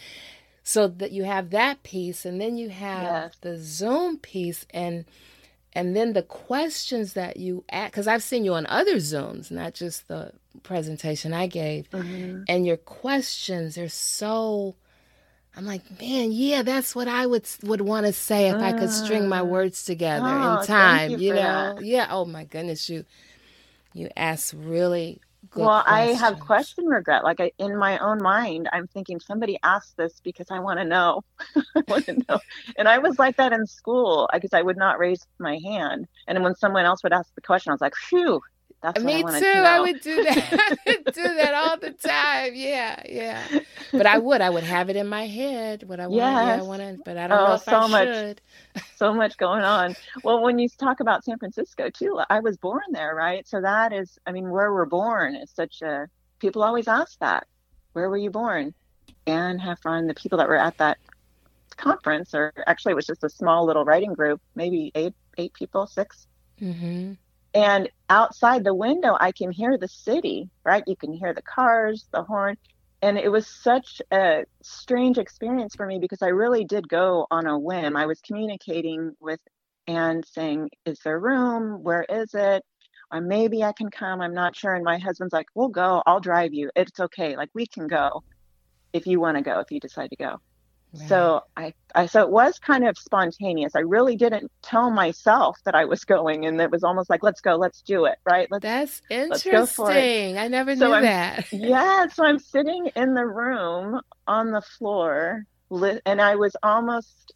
[0.63, 3.37] So that you have that piece, and then you have yes.
[3.41, 5.05] the Zoom piece, and
[5.73, 9.75] and then the questions that you ask because i've seen you on other zooms not
[9.75, 10.33] just the
[10.63, 12.43] presentation i gave mm-hmm.
[12.49, 14.75] and your questions are so
[15.57, 18.73] i'm like man yeah that's what i would would want to say if uh, i
[18.73, 19.49] could string my mm.
[19.49, 21.85] words together oh, in time you, you know that.
[21.85, 23.05] yeah oh my goodness you
[23.93, 25.21] you ask really
[25.55, 26.23] well, questions.
[26.23, 27.25] I have question regret.
[27.25, 30.85] Like I, in my own mind, I'm thinking somebody asked this because I want to
[30.85, 31.23] know.
[31.57, 32.41] I want to know.
[32.77, 36.07] And I was like that in school because I would not raise my hand.
[36.29, 38.41] And when someone else would ask the question, I was like, "Phew,
[38.83, 39.47] that's Me I too.
[39.47, 40.79] I would do that.
[40.87, 42.53] I would do that all the time.
[42.55, 43.47] Yeah, yeah.
[43.93, 44.40] But I would.
[44.40, 46.16] I would have it in my head what I want.
[46.16, 46.33] Yes.
[46.33, 46.99] Yeah, I want to.
[47.05, 48.40] But I don't oh, know if so I much, should.
[48.97, 49.97] so much going on.
[50.25, 53.47] Well, when you talk about San Francisco too, I was born there, right?
[53.47, 56.09] So that is, I mean, where we're born is such a.
[56.38, 57.47] People always ask that.
[57.93, 58.73] Where were you born?
[59.27, 60.07] And have fun.
[60.07, 60.97] The people that were at that
[61.77, 65.87] conference, or actually, it was just a small little writing group, maybe eight, eight people,
[65.87, 66.27] 6
[66.62, 67.12] mm-hmm
[67.55, 70.85] and outside the window, I can hear the city, right?
[70.87, 72.57] You can hear the cars, the horn.
[73.03, 77.47] And it was such a strange experience for me because I really did go on
[77.47, 77.97] a whim.
[77.97, 79.41] I was communicating with
[79.87, 81.83] Anne saying, Is there room?
[81.83, 82.63] Where is it?
[83.13, 84.21] Or maybe I can come.
[84.21, 84.75] I'm not sure.
[84.75, 86.03] And my husband's like, We'll go.
[86.07, 86.71] I'll drive you.
[86.77, 87.37] It's okay.
[87.37, 88.23] Like, we can go
[88.93, 90.41] if you want to go, if you decide to go.
[90.92, 93.76] So I, I, so it was kind of spontaneous.
[93.76, 97.40] I really didn't tell myself that I was going, and it was almost like, let's
[97.40, 98.48] go, let's do it, right?
[98.50, 99.53] Let's, That's interesting.
[99.53, 100.37] Let's go for it.
[100.37, 101.46] I never so knew I'm, that.
[101.53, 107.35] yeah, so I'm sitting in the room on the floor, and I was almost,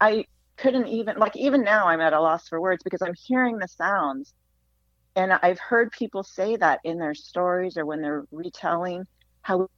[0.00, 3.58] I couldn't even like even now I'm at a loss for words because I'm hearing
[3.58, 4.34] the sounds,
[5.14, 9.06] and I've heard people say that in their stories or when they're retelling
[9.42, 9.68] how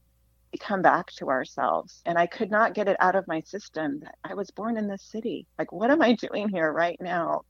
[0.57, 2.01] come back to ourselves.
[2.05, 4.87] And I could not get it out of my system that I was born in
[4.87, 5.45] this city.
[5.57, 7.43] Like, what am I doing here right now?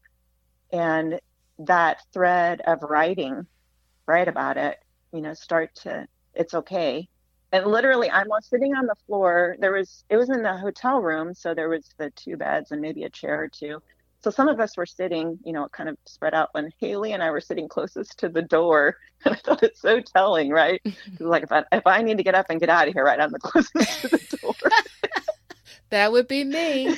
[0.71, 1.19] And
[1.59, 3.45] that thread of writing,
[4.05, 4.77] write about it,
[5.13, 7.07] you know, start to, it's okay.
[7.51, 9.55] And literally, I'm sitting on the floor.
[9.59, 11.33] There was, it was in the hotel room.
[11.33, 13.81] So there was the two beds and maybe a chair or two.
[14.21, 17.23] So some of us were sitting, you know, kind of spread out, When Haley and
[17.23, 18.97] I were sitting closest to the door.
[19.25, 20.82] And I thought it's so telling, right?
[21.19, 23.19] like if I, if I need to get up and get out of here, right,
[23.19, 24.55] I'm the closest to the door.
[25.89, 26.95] that would be me.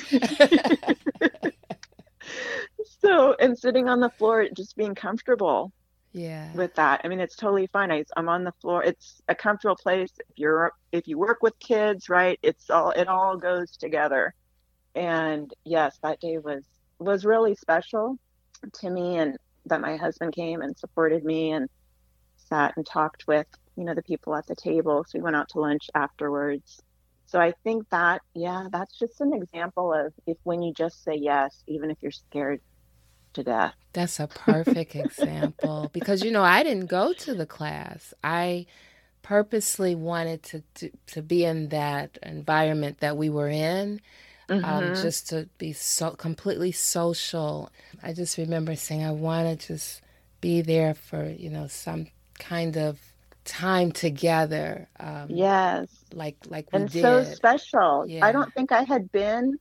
[3.00, 5.72] so, and sitting on the floor, just being comfortable.
[6.12, 6.52] Yeah.
[6.52, 7.90] With that, I mean, it's totally fine.
[7.90, 8.84] I, I'm on the floor.
[8.84, 10.12] It's a comfortable place.
[10.20, 12.38] If you're if you work with kids, right?
[12.42, 14.32] It's all it all goes together.
[14.94, 16.62] And yes, that day was
[17.04, 18.18] was really special
[18.80, 19.36] to me and
[19.66, 21.68] that my husband came and supported me and
[22.36, 25.04] sat and talked with you know the people at the table.
[25.06, 26.80] So we went out to lunch afterwards.
[27.26, 31.14] So i think that yeah that's just an example of if when you just say
[31.14, 32.60] yes even if you're scared
[33.34, 33.72] to death.
[33.94, 38.12] That's a perfect example because you know i didn't go to the class.
[38.22, 38.66] I
[39.22, 44.00] purposely wanted to, to to be in that environment that we were in
[44.48, 44.64] mm-hmm.
[44.64, 47.70] um, just to be so completely social.
[48.02, 50.02] I just remember saying I want to just
[50.40, 52.98] be there for you know some kind of
[53.44, 54.88] time together.
[54.98, 57.02] Um, yes, like like we and did.
[57.02, 58.04] so special.
[58.06, 58.24] Yeah.
[58.24, 59.58] I don't think I had been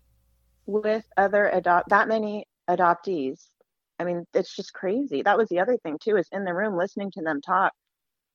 [0.66, 3.48] with other adopt that many adoptees.
[4.00, 5.22] I mean, it's just crazy.
[5.22, 7.74] That was the other thing too, is in the room listening to them talk,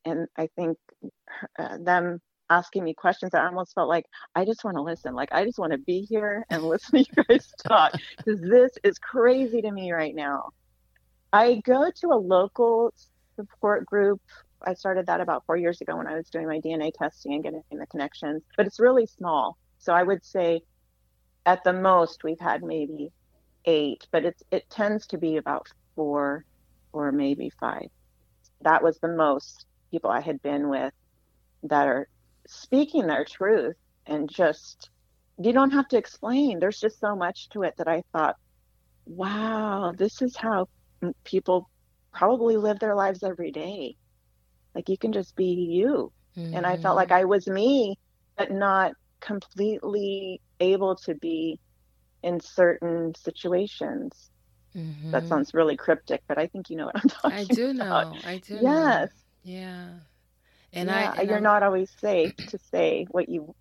[0.05, 0.79] and I think
[1.59, 5.15] uh, them asking me questions I almost felt like I just want to listen.
[5.15, 8.73] Like I just want to be here and listen to you guys talk because this
[8.83, 10.51] is crazy to me right now.
[11.33, 12.93] I go to a local
[13.35, 14.21] support group.
[14.63, 17.43] I started that about four years ago when I was doing my DNA testing and
[17.43, 19.57] getting the connections, but it's really small.
[19.79, 20.63] So I would say
[21.45, 23.13] at the most we've had maybe
[23.67, 26.45] eight, but it's it tends to be about four
[26.93, 27.89] or maybe five.
[28.63, 30.93] That was the most people I had been with
[31.65, 32.09] that are
[32.49, 34.91] speaking their truth and just
[35.39, 38.37] you don't have to explain there's just so much to it that i thought
[39.07, 40.69] wow this is how
[41.25, 41.69] people
[42.13, 43.97] probably live their lives every day
[44.75, 46.55] like you can just be you mm-hmm.
[46.55, 47.19] and i felt like mm-hmm.
[47.19, 47.99] i was me
[48.37, 51.59] but not completely able to be
[52.23, 54.31] in certain situations
[54.75, 55.11] mm-hmm.
[55.11, 57.73] that sounds really cryptic but i think you know what i'm talking about i do
[57.73, 59.11] know i do yes
[59.45, 59.53] know.
[59.53, 59.89] yeah
[60.77, 61.43] and yeah, I and you're I'm...
[61.43, 63.55] not always safe to say what you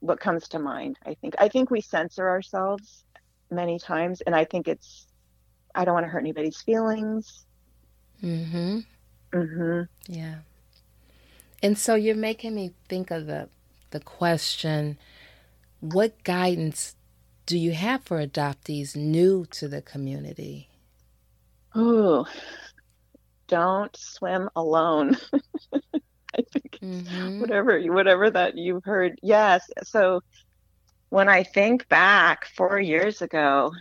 [0.00, 0.98] what comes to mind.
[1.04, 3.04] I think I think we censor ourselves
[3.50, 5.06] many times, and I think it's
[5.74, 7.44] I don't want to hurt anybody's feelings.
[8.22, 8.78] Mm-hmm.
[9.32, 10.12] Mm-hmm.
[10.12, 10.36] Yeah.
[11.62, 13.48] And so you're making me think of the
[13.90, 14.98] the question:
[15.80, 16.94] What guidance
[17.44, 20.68] do you have for adoptees new to the community?
[21.74, 22.26] Oh,
[23.48, 25.16] don't swim alone.
[26.38, 27.40] I think mm-hmm.
[27.40, 29.18] whatever whatever that you've heard.
[29.22, 29.68] Yes.
[29.82, 30.22] So
[31.10, 33.72] when I think back four years ago,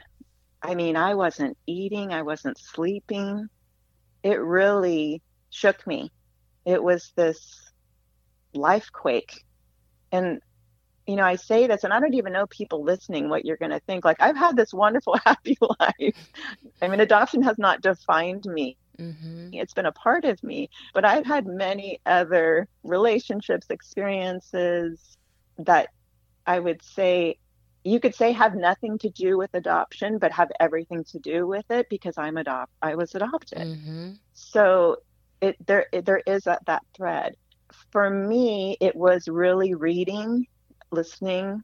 [0.61, 3.47] I mean, I wasn't eating, I wasn't sleeping.
[4.23, 6.11] It really shook me.
[6.65, 7.71] It was this
[8.53, 9.45] life quake.
[10.11, 10.41] And
[11.07, 13.71] you know, I say this, and I don't even know people listening what you're going
[13.71, 14.05] to think.
[14.05, 16.15] Like, I've had this wonderful, happy life.
[16.81, 18.77] I mean, adoption has not defined me.
[19.01, 19.49] Mm-hmm.
[19.53, 25.17] It's been a part of me, but I've had many other relationships, experiences
[25.57, 25.89] that
[26.45, 27.37] I would say
[27.83, 31.65] you could say have nothing to do with adoption, but have everything to do with
[31.71, 32.71] it because I'm adopt.
[32.81, 33.59] I was adopted.
[33.59, 34.11] Mm-hmm.
[34.33, 34.97] So
[35.41, 37.35] it there it, there is a, that thread.
[37.91, 40.45] For me, it was really reading
[40.91, 41.63] listening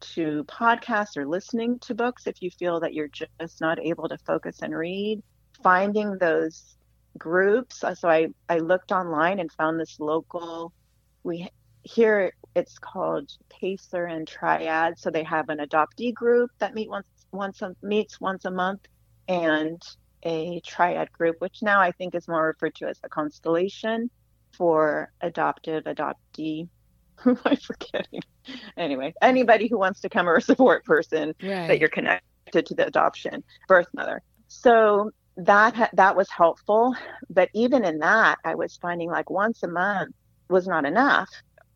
[0.00, 4.16] to podcasts or listening to books if you feel that you're just not able to
[4.18, 5.22] focus and read
[5.62, 6.76] finding those
[7.18, 10.72] groups uh, so i i looked online and found this local
[11.22, 11.48] we
[11.82, 17.06] here it's called pacer and triad so they have an adoptee group that meet once
[17.32, 18.86] once a, meets once a month
[19.28, 19.82] and
[20.22, 24.10] a triad group which now i think is more referred to as a constellation
[24.52, 26.68] for adoptive adoptee
[27.22, 28.22] who am I forgetting?
[28.78, 31.68] Anyway, anybody who wants to come or a support person right.
[31.68, 34.22] that you're connected to the adoption birth mother.
[34.48, 36.94] So that that was helpful,
[37.28, 40.14] but even in that, I was finding like once a month
[40.48, 41.28] was not enough.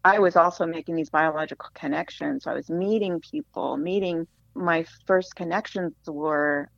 [0.05, 2.47] I was also making these biological connections.
[2.47, 6.69] I was meeting people, meeting my first connections were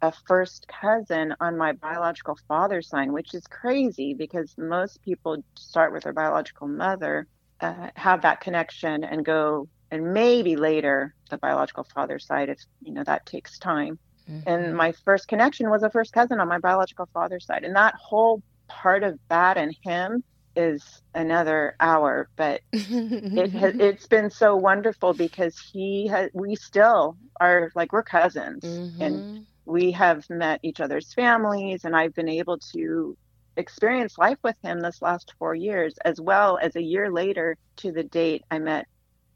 [0.00, 5.92] a first cousin on my biological father's side, which is crazy because most people start
[5.92, 7.26] with their biological mother
[7.62, 12.92] uh, have that connection and go and maybe later the biological father side if you
[12.92, 13.98] know that takes time
[14.32, 14.48] mm-hmm.
[14.48, 17.94] and my first connection was a first cousin on my biological father's side and that
[17.94, 20.22] whole part of that and him
[20.54, 27.16] is another hour but it has it's been so wonderful because he has we still
[27.40, 29.02] are like we're cousins mm-hmm.
[29.02, 33.16] and we have met each other's families and i've been able to
[33.56, 37.92] experience life with him this last four years, as well as a year later to
[37.92, 38.86] the date I met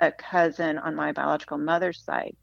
[0.00, 2.36] a cousin on my biological mother's side.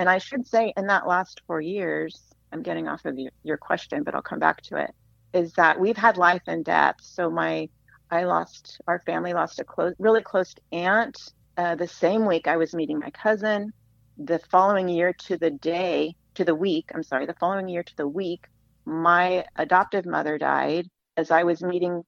[0.00, 2.18] And I should say, in that last four years,
[2.52, 4.94] I'm getting off of your, your question, but I'll come back to it,
[5.34, 6.94] is that we've had life and death.
[7.02, 7.68] So my,
[8.10, 11.18] I lost, our family lost a close, really close aunt
[11.58, 13.74] uh, the same week I was meeting my cousin.
[14.16, 17.96] The following year to the day, to the week, I'm sorry, the following year to
[17.98, 18.46] the week,
[18.86, 20.88] my adoptive mother died
[21.18, 22.04] as I was meeting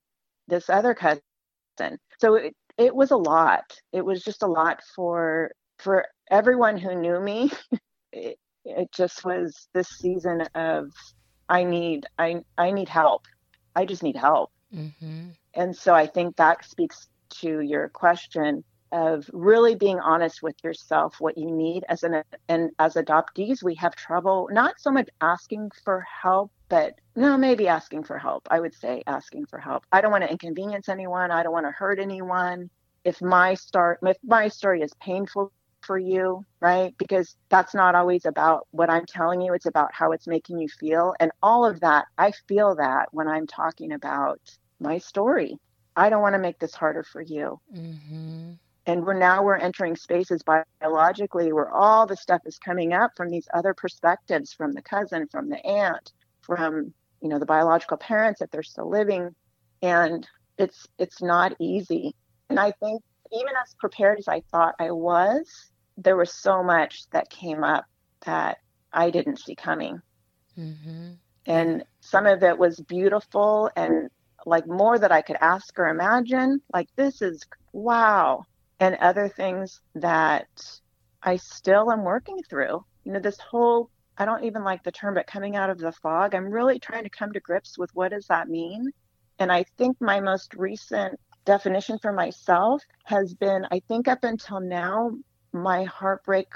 [0.49, 1.20] this other cousin.
[2.20, 3.64] So it, it was a lot.
[3.93, 5.53] It was just a lot for
[5.83, 7.51] for everyone who knew me.
[8.14, 10.93] It, it just was this season of
[11.49, 13.26] I need I I need help.
[13.74, 14.51] I just need help.
[14.74, 15.28] Mm-hmm.
[15.55, 17.09] And so I think that speaks
[17.41, 22.70] to your question of really being honest with yourself what you need as an and
[22.78, 28.05] as adoptees we have trouble not so much asking for help but no maybe asking
[28.05, 31.43] for help i would say asking for help i don't want to inconvenience anyone i
[31.43, 32.68] don't want to hurt anyone
[33.03, 35.51] if my start if my story is painful
[35.85, 36.95] for you right?
[36.97, 40.68] Because that's not always about what i'm telling you it's about how it's making you
[40.68, 41.14] feel.
[41.20, 44.41] And all of that i feel that when i'm talking about
[44.83, 45.59] my story.
[45.95, 47.61] I don't want to make this harder for you.
[47.74, 48.53] Mm-hmm.
[48.87, 53.28] And we're now we're entering spaces biologically where all the stuff is coming up from
[53.28, 58.41] these other perspectives from the cousin from the aunt from you know the biological parents
[58.41, 59.35] if they're still living.
[59.83, 60.26] And
[60.59, 62.14] it's it's not easy.
[62.51, 63.03] And i think
[63.33, 65.72] even as prepared as i thought i was
[66.03, 67.84] there was so much that came up
[68.24, 68.59] that
[68.92, 70.00] i didn't see coming
[70.59, 71.12] mm-hmm.
[71.46, 74.11] and some of it was beautiful and
[74.44, 77.42] like more that i could ask or imagine like this is
[77.72, 78.44] wow
[78.82, 80.48] and other things that
[81.22, 82.84] I still am working through.
[83.05, 85.92] You know, this whole I don't even like the term, but coming out of the
[85.92, 88.90] fog, I'm really trying to come to grips with what does that mean?
[89.38, 94.61] And I think my most recent definition for myself has been I think up until
[94.61, 95.12] now,
[95.53, 96.48] my heartbreak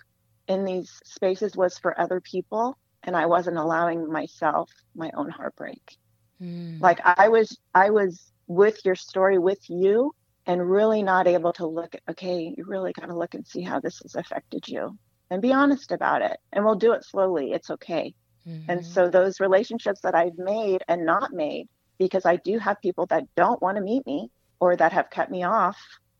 [0.49, 5.97] in these spaces was for other people and I wasn't allowing myself my own heartbreak.
[6.42, 6.80] Mm.
[6.80, 10.14] Like I was I was with your story with you
[10.47, 13.62] and really not able to look at, okay, you really got to look and see
[13.62, 14.97] how this has affected you
[15.30, 16.38] and be honest about it.
[16.53, 17.53] And we'll do it slowly.
[17.53, 18.14] It's okay.
[18.47, 18.70] Mm-hmm.
[18.70, 21.68] And so those relationships that I've made and not made,
[21.99, 24.30] because I do have people that don't want to meet me
[24.61, 25.78] or that have cut me off.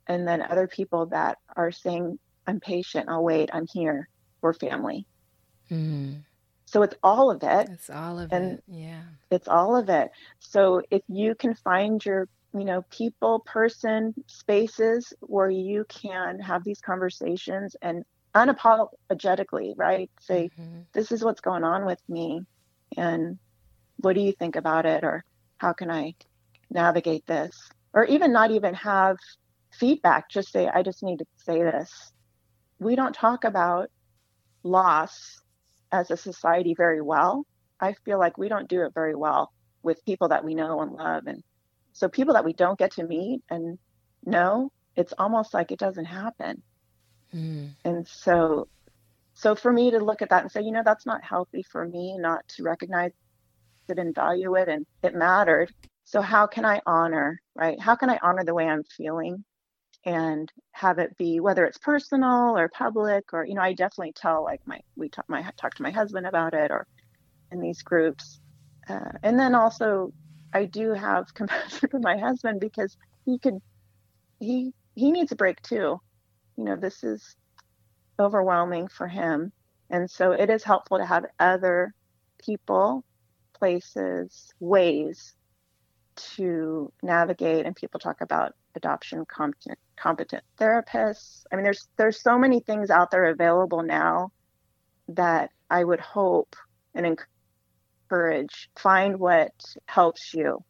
[0.08, 4.09] And then other people that are saying, I'm patient, I'll wait, I'm here,
[4.42, 5.07] we're family.
[5.70, 6.22] Mm.
[6.66, 7.68] So it's all of it.
[7.70, 8.64] It's all of And it.
[8.66, 9.03] Yeah.
[9.30, 10.11] It's all of it.
[10.40, 16.64] So if you can find your, you know, people, person, spaces where you can have
[16.64, 20.11] these conversations and unapologetically, right?
[20.20, 20.86] Say, Mhm.
[20.92, 22.42] this is what's going on with me
[22.97, 23.38] and
[23.99, 25.24] what do you think about it or
[25.59, 26.14] how can i
[26.70, 27.51] navigate this
[27.92, 29.16] or even not even have
[29.72, 32.12] feedback just say i just need to say this
[32.78, 33.90] we don't talk about
[34.62, 35.40] loss
[35.92, 37.46] as a society very well.
[37.80, 39.52] I feel like we don't do it very well
[39.82, 41.26] with people that we know and love.
[41.26, 41.42] And
[41.92, 43.78] so people that we don't get to meet and
[44.24, 46.62] know it's almost like it doesn't happen.
[47.34, 47.70] Mm.
[47.84, 48.68] and so
[49.34, 51.84] so for me to look at that and say you know that's not healthy for
[51.84, 53.10] me not to recognize
[53.88, 55.70] it and value it and it mattered.
[56.04, 57.80] So how can i honor right?
[57.80, 59.44] How can i honor the way i'm feeling
[60.07, 64.44] and have it be whether it's personal or public or you know i definitely tell
[64.44, 66.86] like my we talk my talk to my husband about it or
[67.52, 68.40] in these groups.
[68.88, 70.12] Uh, and then also
[70.54, 72.96] i do have compassion for my husband because
[73.26, 73.59] he could
[74.40, 75.98] he he needs a break too.
[76.57, 77.36] You know this is
[78.20, 79.52] overwhelming for him.
[79.90, 81.92] And so it is helpful to have other
[82.44, 83.04] people
[83.59, 85.34] places ways
[86.16, 91.44] to navigate and people talk about adoption competent competent therapists.
[91.50, 94.32] I mean there's there's so many things out there available now
[95.08, 96.56] that i would hope
[96.94, 97.06] and
[98.10, 99.52] encourage find what
[99.86, 100.64] helps you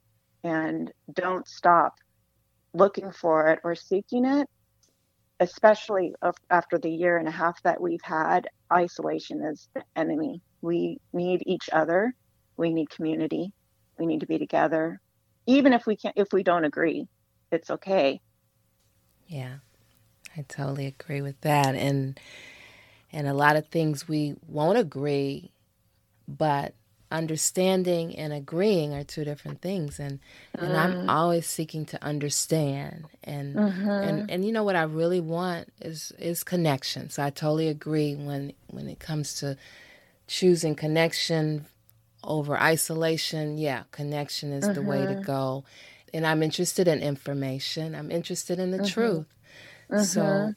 [0.45, 1.95] and don't stop
[2.75, 4.49] looking for it or seeking it
[5.41, 6.15] especially
[6.51, 8.49] after the year and a half that we've had.
[8.73, 10.41] Isolation is the enemy.
[10.63, 12.15] We need each other.
[12.57, 13.53] We need community.
[13.99, 15.01] We need to be together
[15.47, 17.07] even if we can't if we don't agree
[17.53, 18.21] it's okay
[19.29, 19.57] Yeah,
[20.37, 21.75] I totally agree with that.
[21.75, 22.19] And
[23.13, 25.53] and a lot of things we won't agree,
[26.29, 26.75] but
[27.11, 29.99] understanding and agreeing are two different things.
[30.01, 30.21] And
[30.61, 33.07] and I'm always seeking to understand.
[33.25, 33.89] And Mm-hmm.
[34.01, 37.11] and and you know what I really want is is connection.
[37.11, 39.57] So I totally agree when when it comes to
[40.27, 41.67] choosing connection
[42.27, 43.59] over isolation.
[43.59, 45.23] Yeah, connection is the way to mm-hmm.
[45.23, 45.65] go.
[46.13, 47.95] And I'm interested in information.
[47.95, 48.87] I'm interested in the mm-hmm.
[48.87, 49.27] truth.
[49.91, 50.51] So mm-hmm.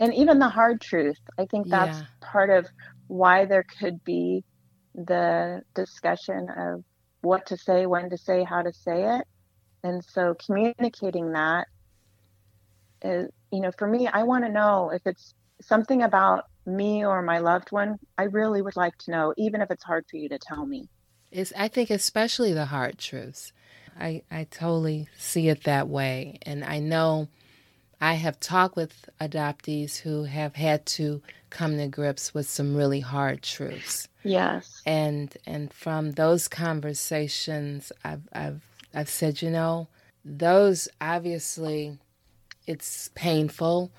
[0.00, 2.04] and even the hard truth i think that's Yeah.
[2.20, 2.66] part of
[3.08, 4.44] why there could be
[4.94, 6.84] the discussion of
[7.20, 9.26] what to say when to say how to say it
[9.82, 11.66] and so communicating that
[13.02, 17.22] is you know for me i want to know if it's something about me or
[17.22, 20.28] my loved one i really would like to know even if it's hard for you
[20.28, 20.88] to tell me
[21.30, 23.52] it's I think especially the hard truths.
[24.00, 26.38] I I totally see it that way.
[26.42, 27.28] And I know
[28.00, 33.00] I have talked with adoptees who have had to come to grips with some really
[33.00, 34.08] hard truths.
[34.24, 38.62] yes and and from those conversations i've i've
[38.94, 39.88] i've said you know
[40.24, 41.98] those obviously
[42.66, 43.90] it's painful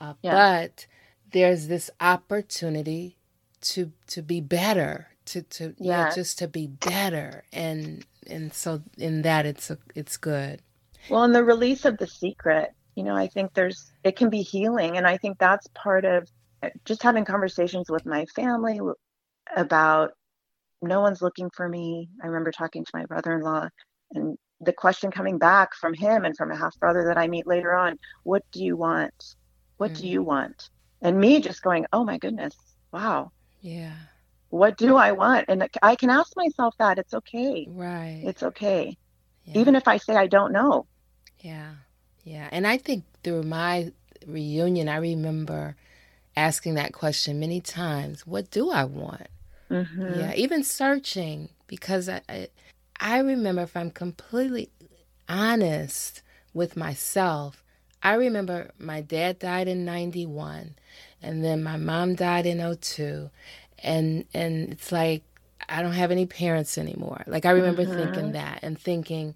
[0.00, 0.32] uh, Yeah.
[0.32, 0.86] but
[1.32, 3.16] there's this opportunity
[3.62, 6.14] to to be better to to yeah Yes.
[6.14, 10.62] just to be better and and so in that it's a, it's good
[11.08, 14.42] Well, in the release of the secret, you know, I think there's, it can be
[14.42, 14.96] healing.
[14.96, 16.28] And I think that's part of
[16.84, 18.80] just having conversations with my family
[19.56, 20.12] about
[20.82, 22.10] no one's looking for me.
[22.22, 23.68] I remember talking to my brother in law
[24.12, 27.46] and the question coming back from him and from a half brother that I meet
[27.46, 29.14] later on what do you want?
[29.78, 30.08] What do Mhm.
[30.08, 30.70] you want?
[31.02, 32.54] And me just going, oh my goodness,
[32.92, 33.92] wow, yeah
[34.50, 35.46] what do I want?
[35.48, 36.98] And I can ask myself that.
[36.98, 37.66] It's okay.
[37.70, 38.96] right It's okay.
[39.44, 39.60] yeah.
[39.60, 40.86] Even if I say I don't know.
[41.40, 41.70] Yeah,
[42.24, 42.48] yeah.
[42.52, 43.92] And I think through my
[44.26, 45.76] reunion, I remember
[46.36, 49.28] asking that question many times what do I want?
[49.70, 52.48] hmm Yeah, even searching because I, I,
[52.98, 54.70] I remember if I'm completely
[55.28, 56.22] honest
[56.52, 57.62] with myself,
[58.02, 60.74] I remember my dad died in 91
[61.22, 63.30] and then my mom died in 02
[63.82, 65.22] and and it's like
[65.68, 67.22] I don't have any parents anymore.
[67.26, 69.34] Like I remember thinking that and thinking,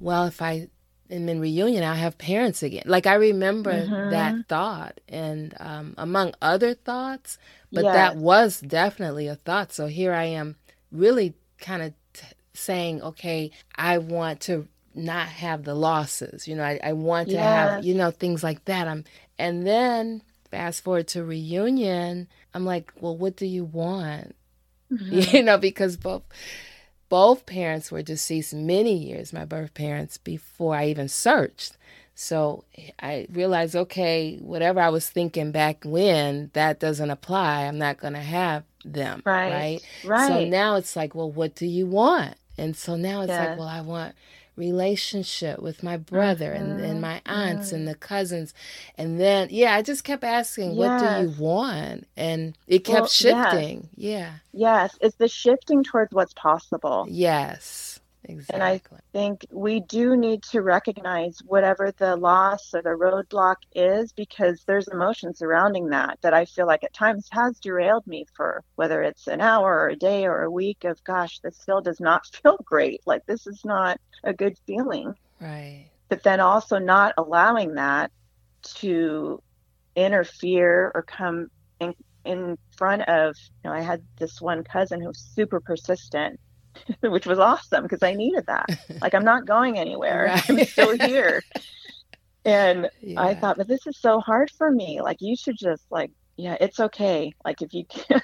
[0.00, 0.68] well, if I
[1.10, 2.82] am in reunion, I'll have parents again.
[2.86, 3.72] Like I remember
[4.10, 7.38] that thought and um, among other thoughts,
[7.70, 9.72] but that was definitely a thought.
[9.72, 10.56] So here I am
[10.90, 14.66] really kind of t- saying, okay, I want to
[14.96, 16.48] not have the losses.
[16.48, 18.88] You know, I, I want to have, you know, things like that.
[18.88, 19.04] I'm,
[19.38, 24.34] and then fast forward to reunion, I'm like, well, what do you want?
[24.92, 25.36] Mm-hmm.
[25.36, 26.22] You know, because both
[27.08, 31.76] both parents were deceased many years, my birth parents, before I even searched.
[32.14, 32.64] So
[33.00, 37.64] I realized, okay, whatever I was thinking back when, that doesn't apply.
[37.64, 39.22] I'm not going to have them.
[39.24, 39.50] Right.
[39.50, 39.82] Right.
[40.04, 40.28] Right.
[40.28, 42.36] So now it's like, well, what do you want?
[42.56, 43.40] And so now it's Yes.
[43.50, 44.14] like, well, I want
[44.56, 47.74] relationship with my brother and, and my aunts mhm.
[47.74, 48.54] and the cousins.
[48.98, 52.06] And then, yeah, I just kept asking, what do you want?
[52.16, 53.52] And it kept Well, yes.
[53.52, 53.88] shifting.
[53.96, 54.32] Yeah.
[54.52, 57.06] yes, it's the shifting towards what's possible.
[57.08, 57.95] Yes.
[58.28, 58.80] And I
[59.12, 64.88] think we do need to recognize whatever the loss or the roadblock is because there's
[64.88, 69.26] emotion surrounding that that I feel like at times has derailed me for whether it's
[69.28, 72.58] an hour or a day or a week of gosh, this still does not feel
[72.64, 73.02] great.
[73.06, 75.14] Like this is not a good feeling.
[75.40, 75.86] Right.
[76.08, 78.10] But then also not allowing that
[78.76, 79.42] to
[79.94, 81.50] interfere or come
[81.80, 86.40] in in front of you know, I had this one cousin who was super persistent
[87.00, 88.66] which was awesome because I needed that.
[89.00, 90.30] Like I'm not going anywhere.
[90.48, 91.42] I'm still here.
[92.44, 95.00] And I thought, but this is so hard for me.
[95.02, 97.32] Like you should just like, yeah, it's okay.
[97.44, 98.22] Like if you can't,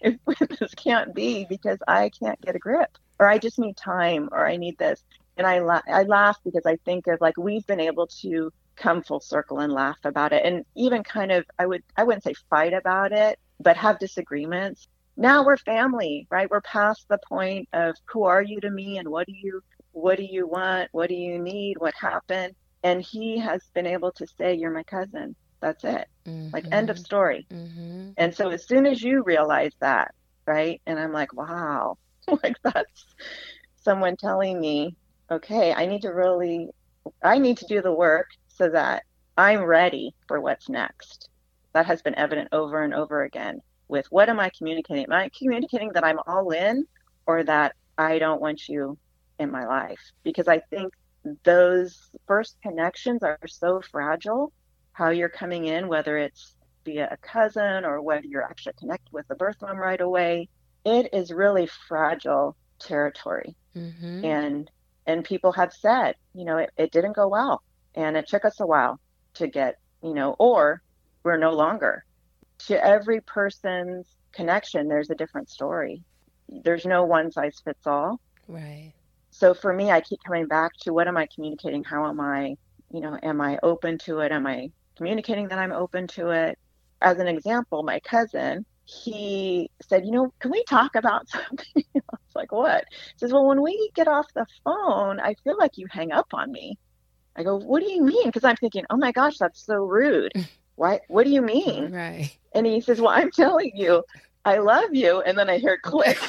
[0.00, 0.18] if
[0.58, 4.46] this can't be because I can't get a grip, or I just need time, or
[4.46, 5.02] I need this.
[5.36, 9.02] And I la- I laugh because I think of like we've been able to come
[9.02, 12.34] full circle and laugh about it, and even kind of I would I wouldn't say
[12.48, 14.88] fight about it, but have disagreements.
[15.16, 16.50] Now we're family, right?
[16.50, 20.16] We're past the point of who are you to me and what do you what
[20.16, 20.88] do you want?
[20.92, 21.76] What do you need?
[21.78, 22.54] What happened?
[22.82, 25.36] And he has been able to say, You're my cousin.
[25.60, 26.08] That's it.
[26.52, 27.46] Like, end of story.
[27.50, 28.10] Mm-hmm.
[28.16, 30.14] And so, as soon as you realize that,
[30.46, 30.80] right?
[30.86, 31.98] And I'm like, Wow,
[32.42, 33.04] like that's
[33.76, 34.96] someone telling me,
[35.30, 36.68] Okay, I need to really,
[37.22, 39.04] I need to do the work so that
[39.36, 41.28] I'm ready for what's next.
[41.74, 43.60] That has been evident over and over again
[43.92, 45.04] with what am I communicating?
[45.04, 46.86] Am I communicating that I'm all in
[47.26, 48.98] or that I don't want you
[49.38, 50.00] in my life?
[50.24, 50.94] Because I think
[51.44, 54.50] those first connections are so fragile.
[54.92, 59.28] How you're coming in, whether it's via a cousin or whether you're actually connected with
[59.28, 60.48] the birth mom right away,
[60.84, 63.54] it is really fragile territory.
[63.76, 64.24] Mm-hmm.
[64.24, 64.70] And
[65.06, 67.62] and people have said, you know, it, it didn't go well.
[67.94, 69.00] And it took us a while
[69.34, 70.82] to get, you know, or
[71.24, 72.04] we're no longer.
[72.68, 76.02] To every person's connection, there's a different story.
[76.48, 78.20] There's no one size fits all.
[78.48, 78.92] Right.
[79.30, 81.84] So for me, I keep coming back to what am I communicating?
[81.84, 82.56] How am I,
[82.92, 84.30] you know, am I open to it?
[84.30, 86.58] Am I communicating that I'm open to it?
[87.00, 91.84] As an example, my cousin, he said, you know, can we talk about something?
[91.96, 92.84] I was like, what?
[92.90, 96.28] He says, well, when we get off the phone, I feel like you hang up
[96.34, 96.78] on me.
[97.34, 98.26] I go, what do you mean?
[98.26, 100.32] Because I'm thinking, oh my gosh, that's so rude.
[100.82, 100.98] Why?
[101.06, 101.92] What do you mean?
[101.92, 102.36] Right.
[102.52, 104.02] And he says, well, I'm telling you,
[104.44, 105.20] I love you.
[105.20, 106.18] And then I hear click.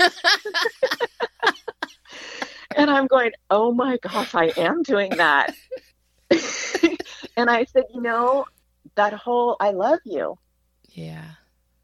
[2.76, 5.54] And I'm going, oh my gosh, I am doing that.
[7.38, 8.46] and I said, you know,
[8.96, 10.38] that whole I love you,
[10.90, 11.24] yeah.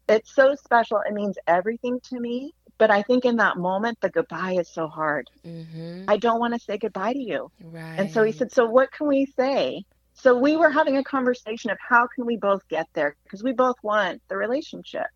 [0.08, 1.00] it's so special.
[1.08, 2.54] It means everything to me.
[2.76, 5.28] But I think in that moment, the goodbye is so hard.
[5.46, 6.06] Mm-hmm.
[6.08, 7.52] I don't want to say goodbye to you.
[7.62, 7.94] Right.
[7.98, 9.84] And so he said, so what can we say?
[10.20, 13.52] So we were having a conversation of how can we both get there because we
[13.52, 15.06] both want the relationship.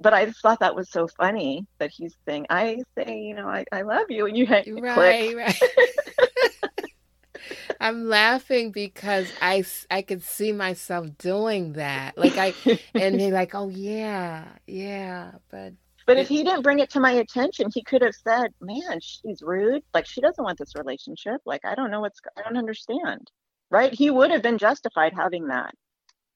[0.00, 3.46] But I just thought that was so funny that he's saying, I say, you know,
[3.46, 4.26] I, I love you.
[4.26, 4.82] And you hit click.
[4.82, 5.62] Right, right.
[7.80, 12.16] I'm laughing because I I could see myself doing that.
[12.16, 12.54] Like I
[12.94, 15.72] and they're like, "Oh yeah, yeah," but
[16.06, 19.42] But if he didn't bring it to my attention, he could have said, "Man, she's
[19.42, 19.82] rude.
[19.92, 21.40] Like she doesn't want this relationship.
[21.44, 23.30] Like I don't know what's I don't understand."
[23.72, 23.94] Right?
[23.94, 25.74] He would have been justified having that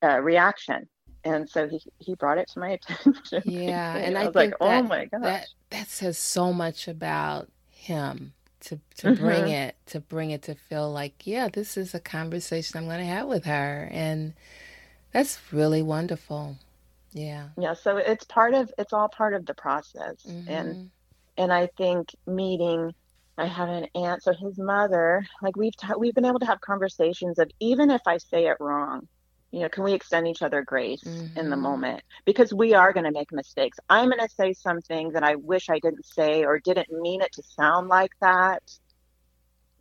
[0.04, 0.88] uh, reaction.
[1.24, 3.42] And so he he brought it to my attention.
[3.44, 5.22] yeah, And and I I, was like, "Oh my God.
[5.22, 9.50] that that says so much about him to to bring Mhm.
[9.50, 13.04] it to bring it to feel like, yeah, this is a conversation I'm going to
[13.06, 14.34] have with her and
[15.12, 16.58] that's really wonderful.
[17.12, 17.50] Yeah.
[17.56, 20.34] yeah, so it's part of it's all part of the process.
[20.46, 20.90] And Mhm.
[21.38, 22.92] and I think meeting
[23.38, 26.60] I have an aunt so his mother like we've ta- we've been able to have
[26.60, 29.08] conversations of even if I say it wrong
[29.52, 31.62] you know can we extend each other grace in the Mhm.
[31.62, 32.02] moment?
[32.26, 33.78] Because we are going to make mistakes.
[33.88, 37.32] I'm going to say something that I wish I didn't say or didn't mean it
[37.34, 38.62] to sound like that.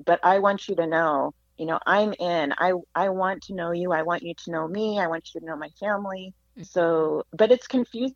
[0.05, 2.53] But I want you to know you know I'm in.
[2.57, 3.91] I I want to know you.
[3.91, 4.99] I want you to know me.
[4.99, 6.33] I want you to know my family.
[6.61, 8.15] So but it's confusing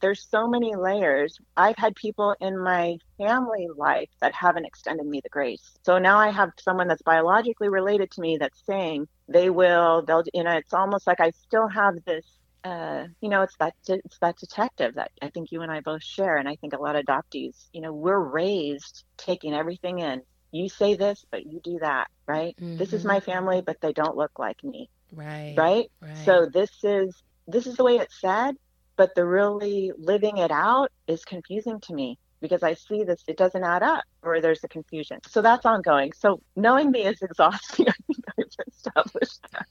[0.00, 1.36] there's so many layers.
[1.56, 5.72] I've had people in my family life that haven't extended me the grace.
[5.84, 10.24] So now I have someone that's biologically related to me that's saying they will, they'll,
[10.32, 12.26] you know, it's almost like I still have this,
[12.64, 16.02] uh, you know, it's that, it's that detective that I think you and I both
[16.02, 16.36] share.
[16.36, 20.22] And I think a lot of adoptees, you know, we're raised taking everything in.
[20.52, 22.56] You say this, but you do that, right?
[22.78, 23.08] This is Mhm.
[23.08, 25.54] my family, but they don't look like me, Right.
[25.56, 25.86] right?
[26.00, 26.16] Right.
[26.24, 28.54] So this is, this is the way it's said,
[29.00, 33.38] but the really living it out is confusing to me because I see this, it
[33.38, 35.20] doesn't add up or there's a confusion.
[35.26, 36.12] So that's ongoing.
[36.12, 37.86] So knowing me is exhausting.
[37.88, 39.66] I think I've established that.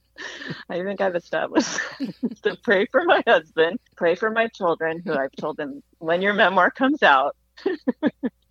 [0.68, 1.80] I think I've established
[2.42, 6.34] to pray for my husband, pray for my children, who I've told them when your
[6.34, 7.36] memoir comes out,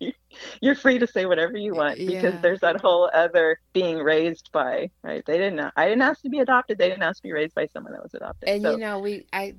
[0.61, 2.39] you're free to say whatever you want because yeah.
[2.41, 6.39] there's that whole other being raised by right they didn't i didn't ask to be
[6.39, 8.71] adopted they didn't ask to be raised by someone that was adopted and so.
[8.71, 9.55] you know we i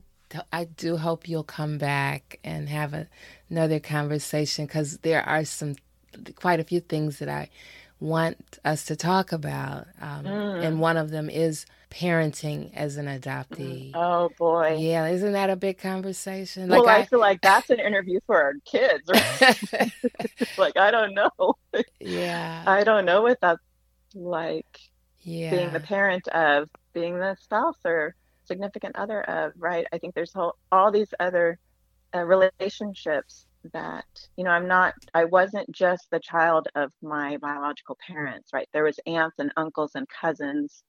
[0.52, 3.08] I do hope you'll come back and have a,
[3.48, 5.76] another conversation because there are some
[6.36, 7.48] quite a few things that I
[8.00, 10.64] want us to talk about, um, mm.
[10.64, 13.90] and one of them is parenting as an adoptee.
[13.94, 16.68] Oh boy, yeah, isn't that a big conversation?
[16.68, 19.02] Like well, I, I feel like that's an interview for our kids.
[19.08, 19.92] Right?
[20.58, 21.56] like I don't know.
[22.00, 23.60] Yeah, I don't know what that's
[24.14, 24.80] like.
[25.22, 28.14] Yeah, being the parent of being the spouse or
[28.50, 29.86] significant other of, right?
[29.92, 31.58] I think there's whole, all these other
[32.14, 37.96] uh, relationships that, you know, I'm not, I wasn't just the child of my biological
[38.06, 38.68] parents, right?
[38.72, 40.82] There was aunts and uncles and cousins,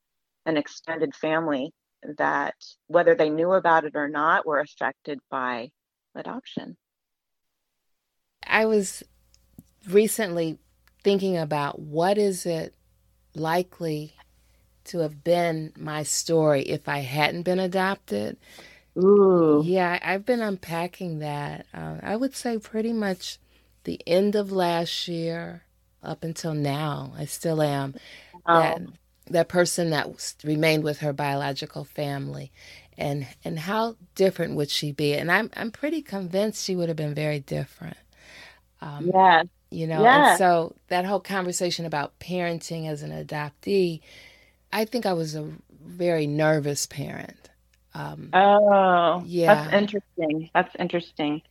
[0.45, 1.71] an extended family
[2.17, 2.55] that,
[2.87, 5.69] whether they knew about it or not, were affected by
[6.15, 6.77] adoption.
[8.47, 9.03] I was
[9.87, 10.57] recently
[11.03, 12.73] thinking about what is it
[13.35, 14.15] likely
[14.85, 18.37] to have been my story if I hadn't been adopted.
[18.97, 19.61] Ooh.
[19.65, 21.65] Yeah, I've been unpacking that.
[21.73, 23.39] Uh, I would say pretty much
[23.83, 25.63] the end of last year
[26.03, 27.13] up until now.
[27.17, 27.95] I still am
[28.45, 28.59] oh.
[28.59, 28.81] that
[29.27, 32.51] that person that remained with her biological family,
[32.97, 35.13] and and how different would she be?
[35.13, 37.97] And I'm I'm pretty convinced she would have been very different.
[38.81, 39.43] Um, yeah.
[39.69, 40.31] You know, yeah.
[40.31, 44.01] and so that whole conversation about parenting as an adoptee
[44.73, 45.49] I think I was a
[45.83, 47.49] very nervous parent.
[47.93, 49.53] Um, oh, yeah.
[49.53, 50.49] That's interesting.
[50.53, 51.41] That's interesting.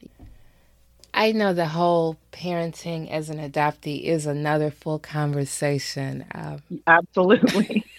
[1.13, 6.25] I know the whole parenting as an adoptee is another full conversation.
[6.35, 7.85] Um, Absolutely.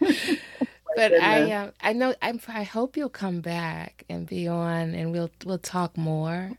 [0.00, 5.12] but I, uh, I know I'm, I hope you'll come back and be on, and
[5.12, 6.52] we'll we'll talk more.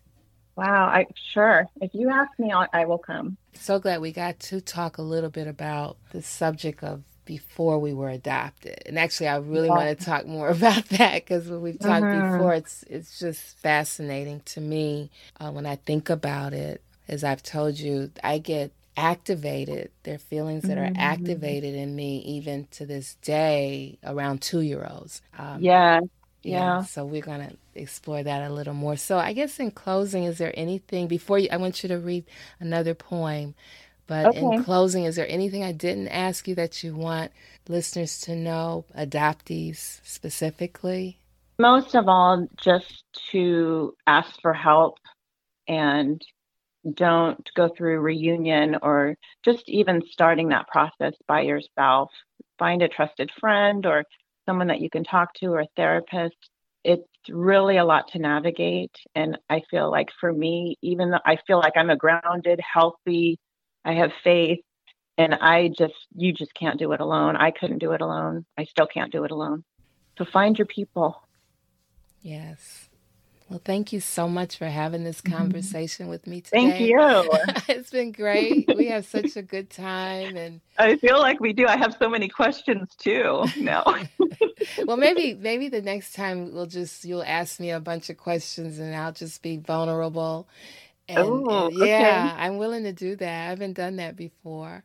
[0.56, 1.66] Wow, I sure.
[1.82, 3.38] If you ask me, I will come.
[3.54, 7.93] So glad we got to talk a little bit about the subject of before we
[7.93, 8.82] were adopted.
[8.86, 9.76] And actually, I really yeah.
[9.76, 12.38] want to talk more about that because when we've talked mm-hmm.
[12.38, 15.09] before, it's it's just fascinating to me
[15.39, 16.82] uh, when I think about it.
[17.07, 19.91] As I've told you, I get activated.
[20.03, 20.95] There are feelings that mm-hmm.
[20.97, 25.22] are activated in me even to this day around two year olds.
[25.38, 26.01] Um, yeah.
[26.43, 26.59] Yeah.
[26.59, 26.84] yeah.
[26.84, 28.97] So we're going to explore that a little more.
[28.97, 32.26] So I guess in closing, is there anything before you, I want you to read
[32.59, 33.55] another poem.
[34.12, 34.39] But okay.
[34.39, 37.32] in closing, is there anything I didn't ask you that you want
[37.70, 41.18] listeners to know, adoptees specifically?
[41.57, 44.97] Most of all, just to ask for help
[45.66, 46.22] and
[46.93, 52.12] don't go through reunion or just even starting that process by yourself.
[52.59, 54.03] Find a trusted friend or
[54.45, 56.36] someone that you can talk to or a therapist.
[56.84, 58.93] It's really a lot to navigate.
[59.16, 63.39] And I feel like for me, even though I feel like I'm a grounded, healthy,
[63.84, 64.60] I have faith
[65.18, 67.36] and I just you just can't do it alone.
[67.36, 68.46] I couldn't do it alone.
[68.58, 69.64] I still can't do it alone.
[70.18, 71.22] So find your people.
[72.22, 72.90] Yes.
[73.50, 75.38] Well, thank you so much for having this mm-hmm.
[75.38, 76.70] conversation with me today.
[76.70, 76.98] Thank you.
[77.68, 78.70] it's been great.
[78.78, 81.68] we have such a good time and I feel like we do.
[81.68, 83.44] I have so many questions too.
[83.58, 83.84] No.
[84.86, 88.80] well, maybe maybe the next time we'll just you'll ask me a bunch of questions
[88.80, 90.48] and I'll just be vulnerable
[91.12, 92.43] and, oh, and yeah, okay.
[92.43, 93.45] I'm willing to do that.
[93.45, 94.84] I haven't done that before.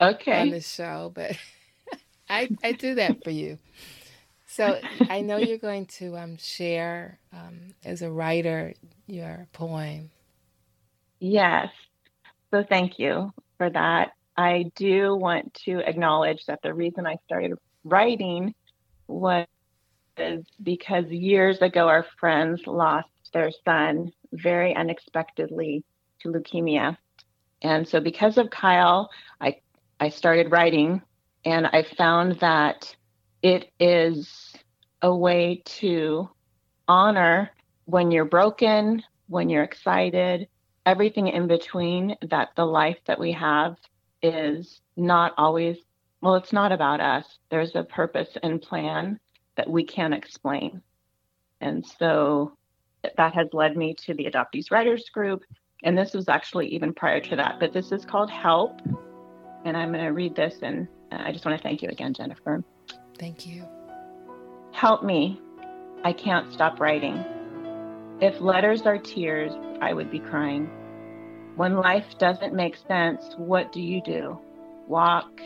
[0.00, 0.40] Okay.
[0.40, 1.36] On the show, but
[2.28, 3.58] I I do that for you.
[4.46, 4.78] So
[5.10, 8.74] I know you're going to um, share um, as a writer
[9.06, 10.10] your poem.
[11.18, 11.68] Yes.
[12.52, 14.12] So thank you for that.
[14.36, 17.54] I do want to acknowledge that the reason I started
[17.84, 18.54] writing
[19.08, 19.46] was
[20.62, 25.84] because years ago our friends lost their son very unexpectedly
[26.20, 26.96] to leukemia.
[27.62, 29.10] And so because of Kyle,
[29.40, 29.60] I
[30.00, 31.02] I started writing
[31.44, 32.94] and I found that
[33.42, 34.54] it is
[35.02, 36.28] a way to
[36.88, 37.50] honor
[37.84, 40.48] when you're broken, when you're excited,
[40.86, 43.76] everything in between that the life that we have
[44.22, 45.76] is not always
[46.22, 47.38] well it's not about us.
[47.50, 49.20] There's a purpose and plan
[49.56, 50.82] that we can't explain.
[51.60, 52.56] And so
[53.16, 55.44] that has led me to the Adoptees Writers Group.
[55.82, 58.80] And this was actually even prior to that, but this is called Help.
[59.64, 60.56] And I'm going to read this.
[60.62, 62.62] And uh, I just want to thank you again, Jennifer.
[63.18, 63.64] Thank you.
[64.72, 65.40] Help me.
[66.04, 67.24] I can't stop writing.
[68.20, 70.70] If letters are tears, I would be crying.
[71.56, 74.38] When life doesn't make sense, what do you do?
[74.88, 75.40] Walk,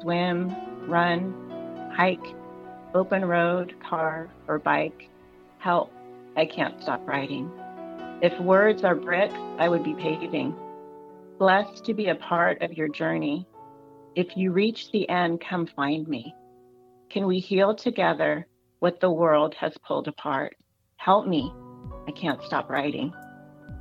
[0.00, 0.54] swim,
[0.88, 2.34] run, hike,
[2.94, 5.08] open road, car, or bike?
[5.58, 5.92] Help,
[6.36, 7.50] I can't stop writing.
[8.22, 10.54] If words are bricks, I would be paving.
[11.38, 13.46] Blessed to be a part of your journey.
[14.14, 16.34] If you reach the end, come find me.
[17.08, 18.46] Can we heal together
[18.78, 20.56] what the world has pulled apart?
[20.96, 21.52] Help me.
[22.06, 23.12] I can't stop writing.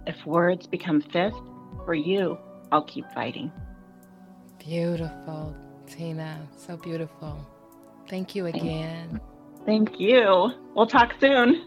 [0.08, 1.40] If words become fists,
[1.86, 2.38] for you,
[2.72, 3.52] I'll keep fighting.
[4.60, 5.56] Beautiful,
[5.88, 6.48] Tina.
[6.56, 7.48] So beautiful.
[8.08, 9.20] Thank you again.
[9.66, 10.52] Thank you.
[10.76, 11.66] We'll talk soon.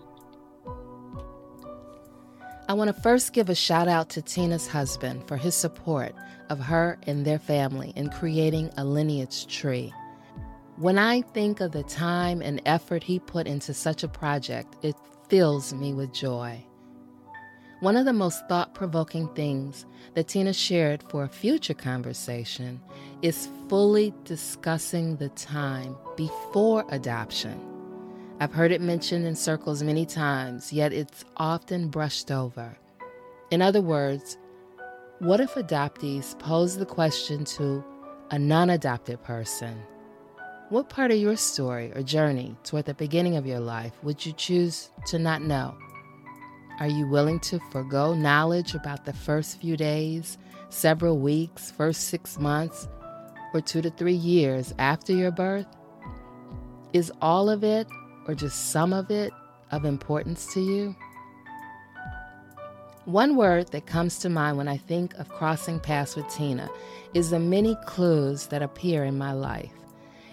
[2.68, 6.14] I want to first give a shout out to Tina's husband for his support
[6.48, 9.92] of her and their family in creating a lineage tree.
[10.76, 14.94] When I think of the time and effort he put into such a project, it
[15.28, 16.64] fills me with joy.
[17.80, 19.84] One of the most thought provoking things
[20.14, 22.80] that Tina shared for a future conversation
[23.22, 27.71] is fully discussing the time before adoption.
[28.42, 32.76] I've heard it mentioned in circles many times, yet it's often brushed over.
[33.52, 34.36] In other words,
[35.20, 37.84] what if adoptees pose the question to
[38.32, 39.80] a non adopted person?
[40.70, 44.32] What part of your story or journey toward the beginning of your life would you
[44.32, 45.76] choose to not know?
[46.80, 50.36] Are you willing to forego knowledge about the first few days,
[50.68, 52.88] several weeks, first six months,
[53.54, 55.68] or two to three years after your birth?
[56.92, 57.86] Is all of it,
[58.26, 59.32] or just some of it,
[59.70, 60.94] of importance to you?
[63.04, 66.70] One word that comes to mind when I think of crossing paths with Tina
[67.14, 69.72] is the many clues that appear in my life.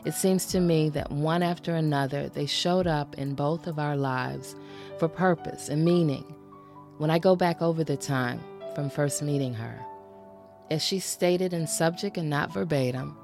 [0.05, 3.97] It seems to me that one after another, they showed up in both of our
[3.97, 4.55] lives
[4.97, 6.23] for purpose and meaning
[6.99, 8.39] when I go back over the time
[8.75, 9.79] from first meeting her.
[10.69, 13.17] As she stated in subject and not verbatim,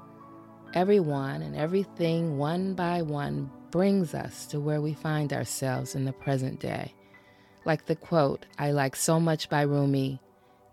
[0.74, 6.12] everyone and everything one by one brings us to where we find ourselves in the
[6.14, 6.94] present day.
[7.66, 10.18] Like the quote I like so much by Rumi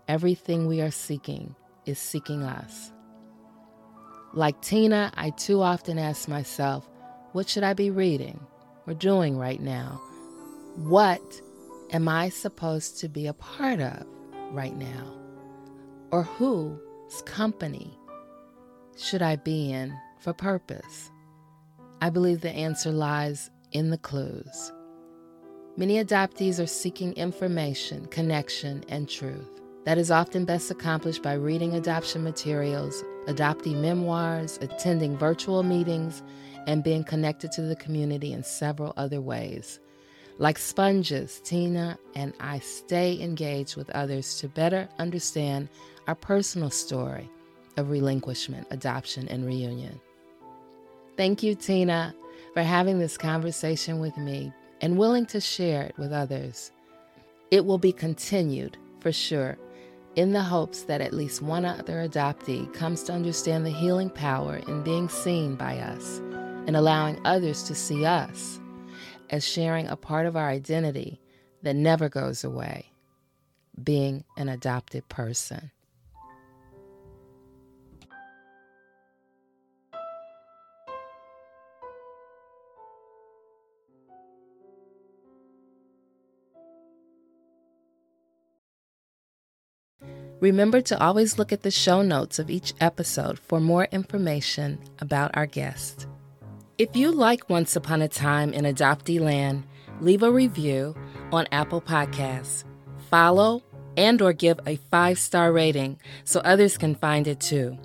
[0.08, 1.54] everything we are seeking
[1.86, 2.94] is seeking us.
[4.34, 6.90] Like Tina, I too often ask myself,
[7.34, 8.40] what should I be reading
[8.88, 10.02] or doing right now?
[10.78, 11.42] What
[11.92, 14.08] am I supposed to be a part of
[14.52, 15.14] right now?
[16.12, 18.00] Or whose company
[18.96, 21.12] should I be in for purpose?
[22.04, 24.74] I believe the answer lies in the clues.
[25.78, 29.62] Many adoptees are seeking information, connection, and truth.
[29.86, 36.22] That is often best accomplished by reading adoption materials, adoptee memoirs, attending virtual meetings,
[36.68, 39.80] and being connected to the community in several other ways.
[40.40, 45.70] Like sponges, Tina and I stay engaged with others to better understand
[46.08, 47.30] our personal story
[47.78, 50.02] of relinquishment, adoption, and reunion.
[51.16, 52.16] Thank you, Tina,
[52.54, 54.52] for having this conversation with me
[54.82, 56.72] and willing to share it with others.
[57.52, 59.58] It will be continued for sure
[60.16, 64.58] in the hopes that at least one other adoptee comes to understand the healing power
[64.68, 66.20] in being seen by us
[66.68, 68.60] and allowing others to see us
[69.30, 71.20] as sharing a part of our identity
[71.64, 72.92] that never goes away
[73.84, 75.72] being an adopted person.
[90.44, 95.32] Remember to always look at the show notes of each episode for more information about
[95.38, 96.06] our guest.
[96.78, 99.64] If you like Once Upon a Time in Adoptee Land,
[100.02, 100.98] leave a review
[101.32, 102.66] on Apple Podcasts.
[103.10, 103.64] Follow
[103.96, 107.78] and or give a 5-star rating so others can find it too.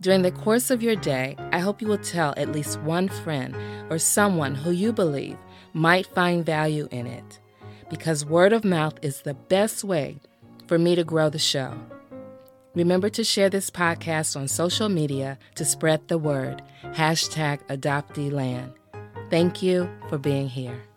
[0.00, 3.54] During the course of your day, I hope you will tell at least one friend
[3.90, 5.36] or someone who you believe
[5.74, 7.40] might find value in it
[7.90, 10.18] because word of mouth is the best way
[10.68, 11.74] for me to grow the show.
[12.74, 16.62] Remember to share this podcast on social media to spread the word.
[16.92, 18.72] Hashtag AdopteeLand.
[19.30, 20.87] Thank you for being here.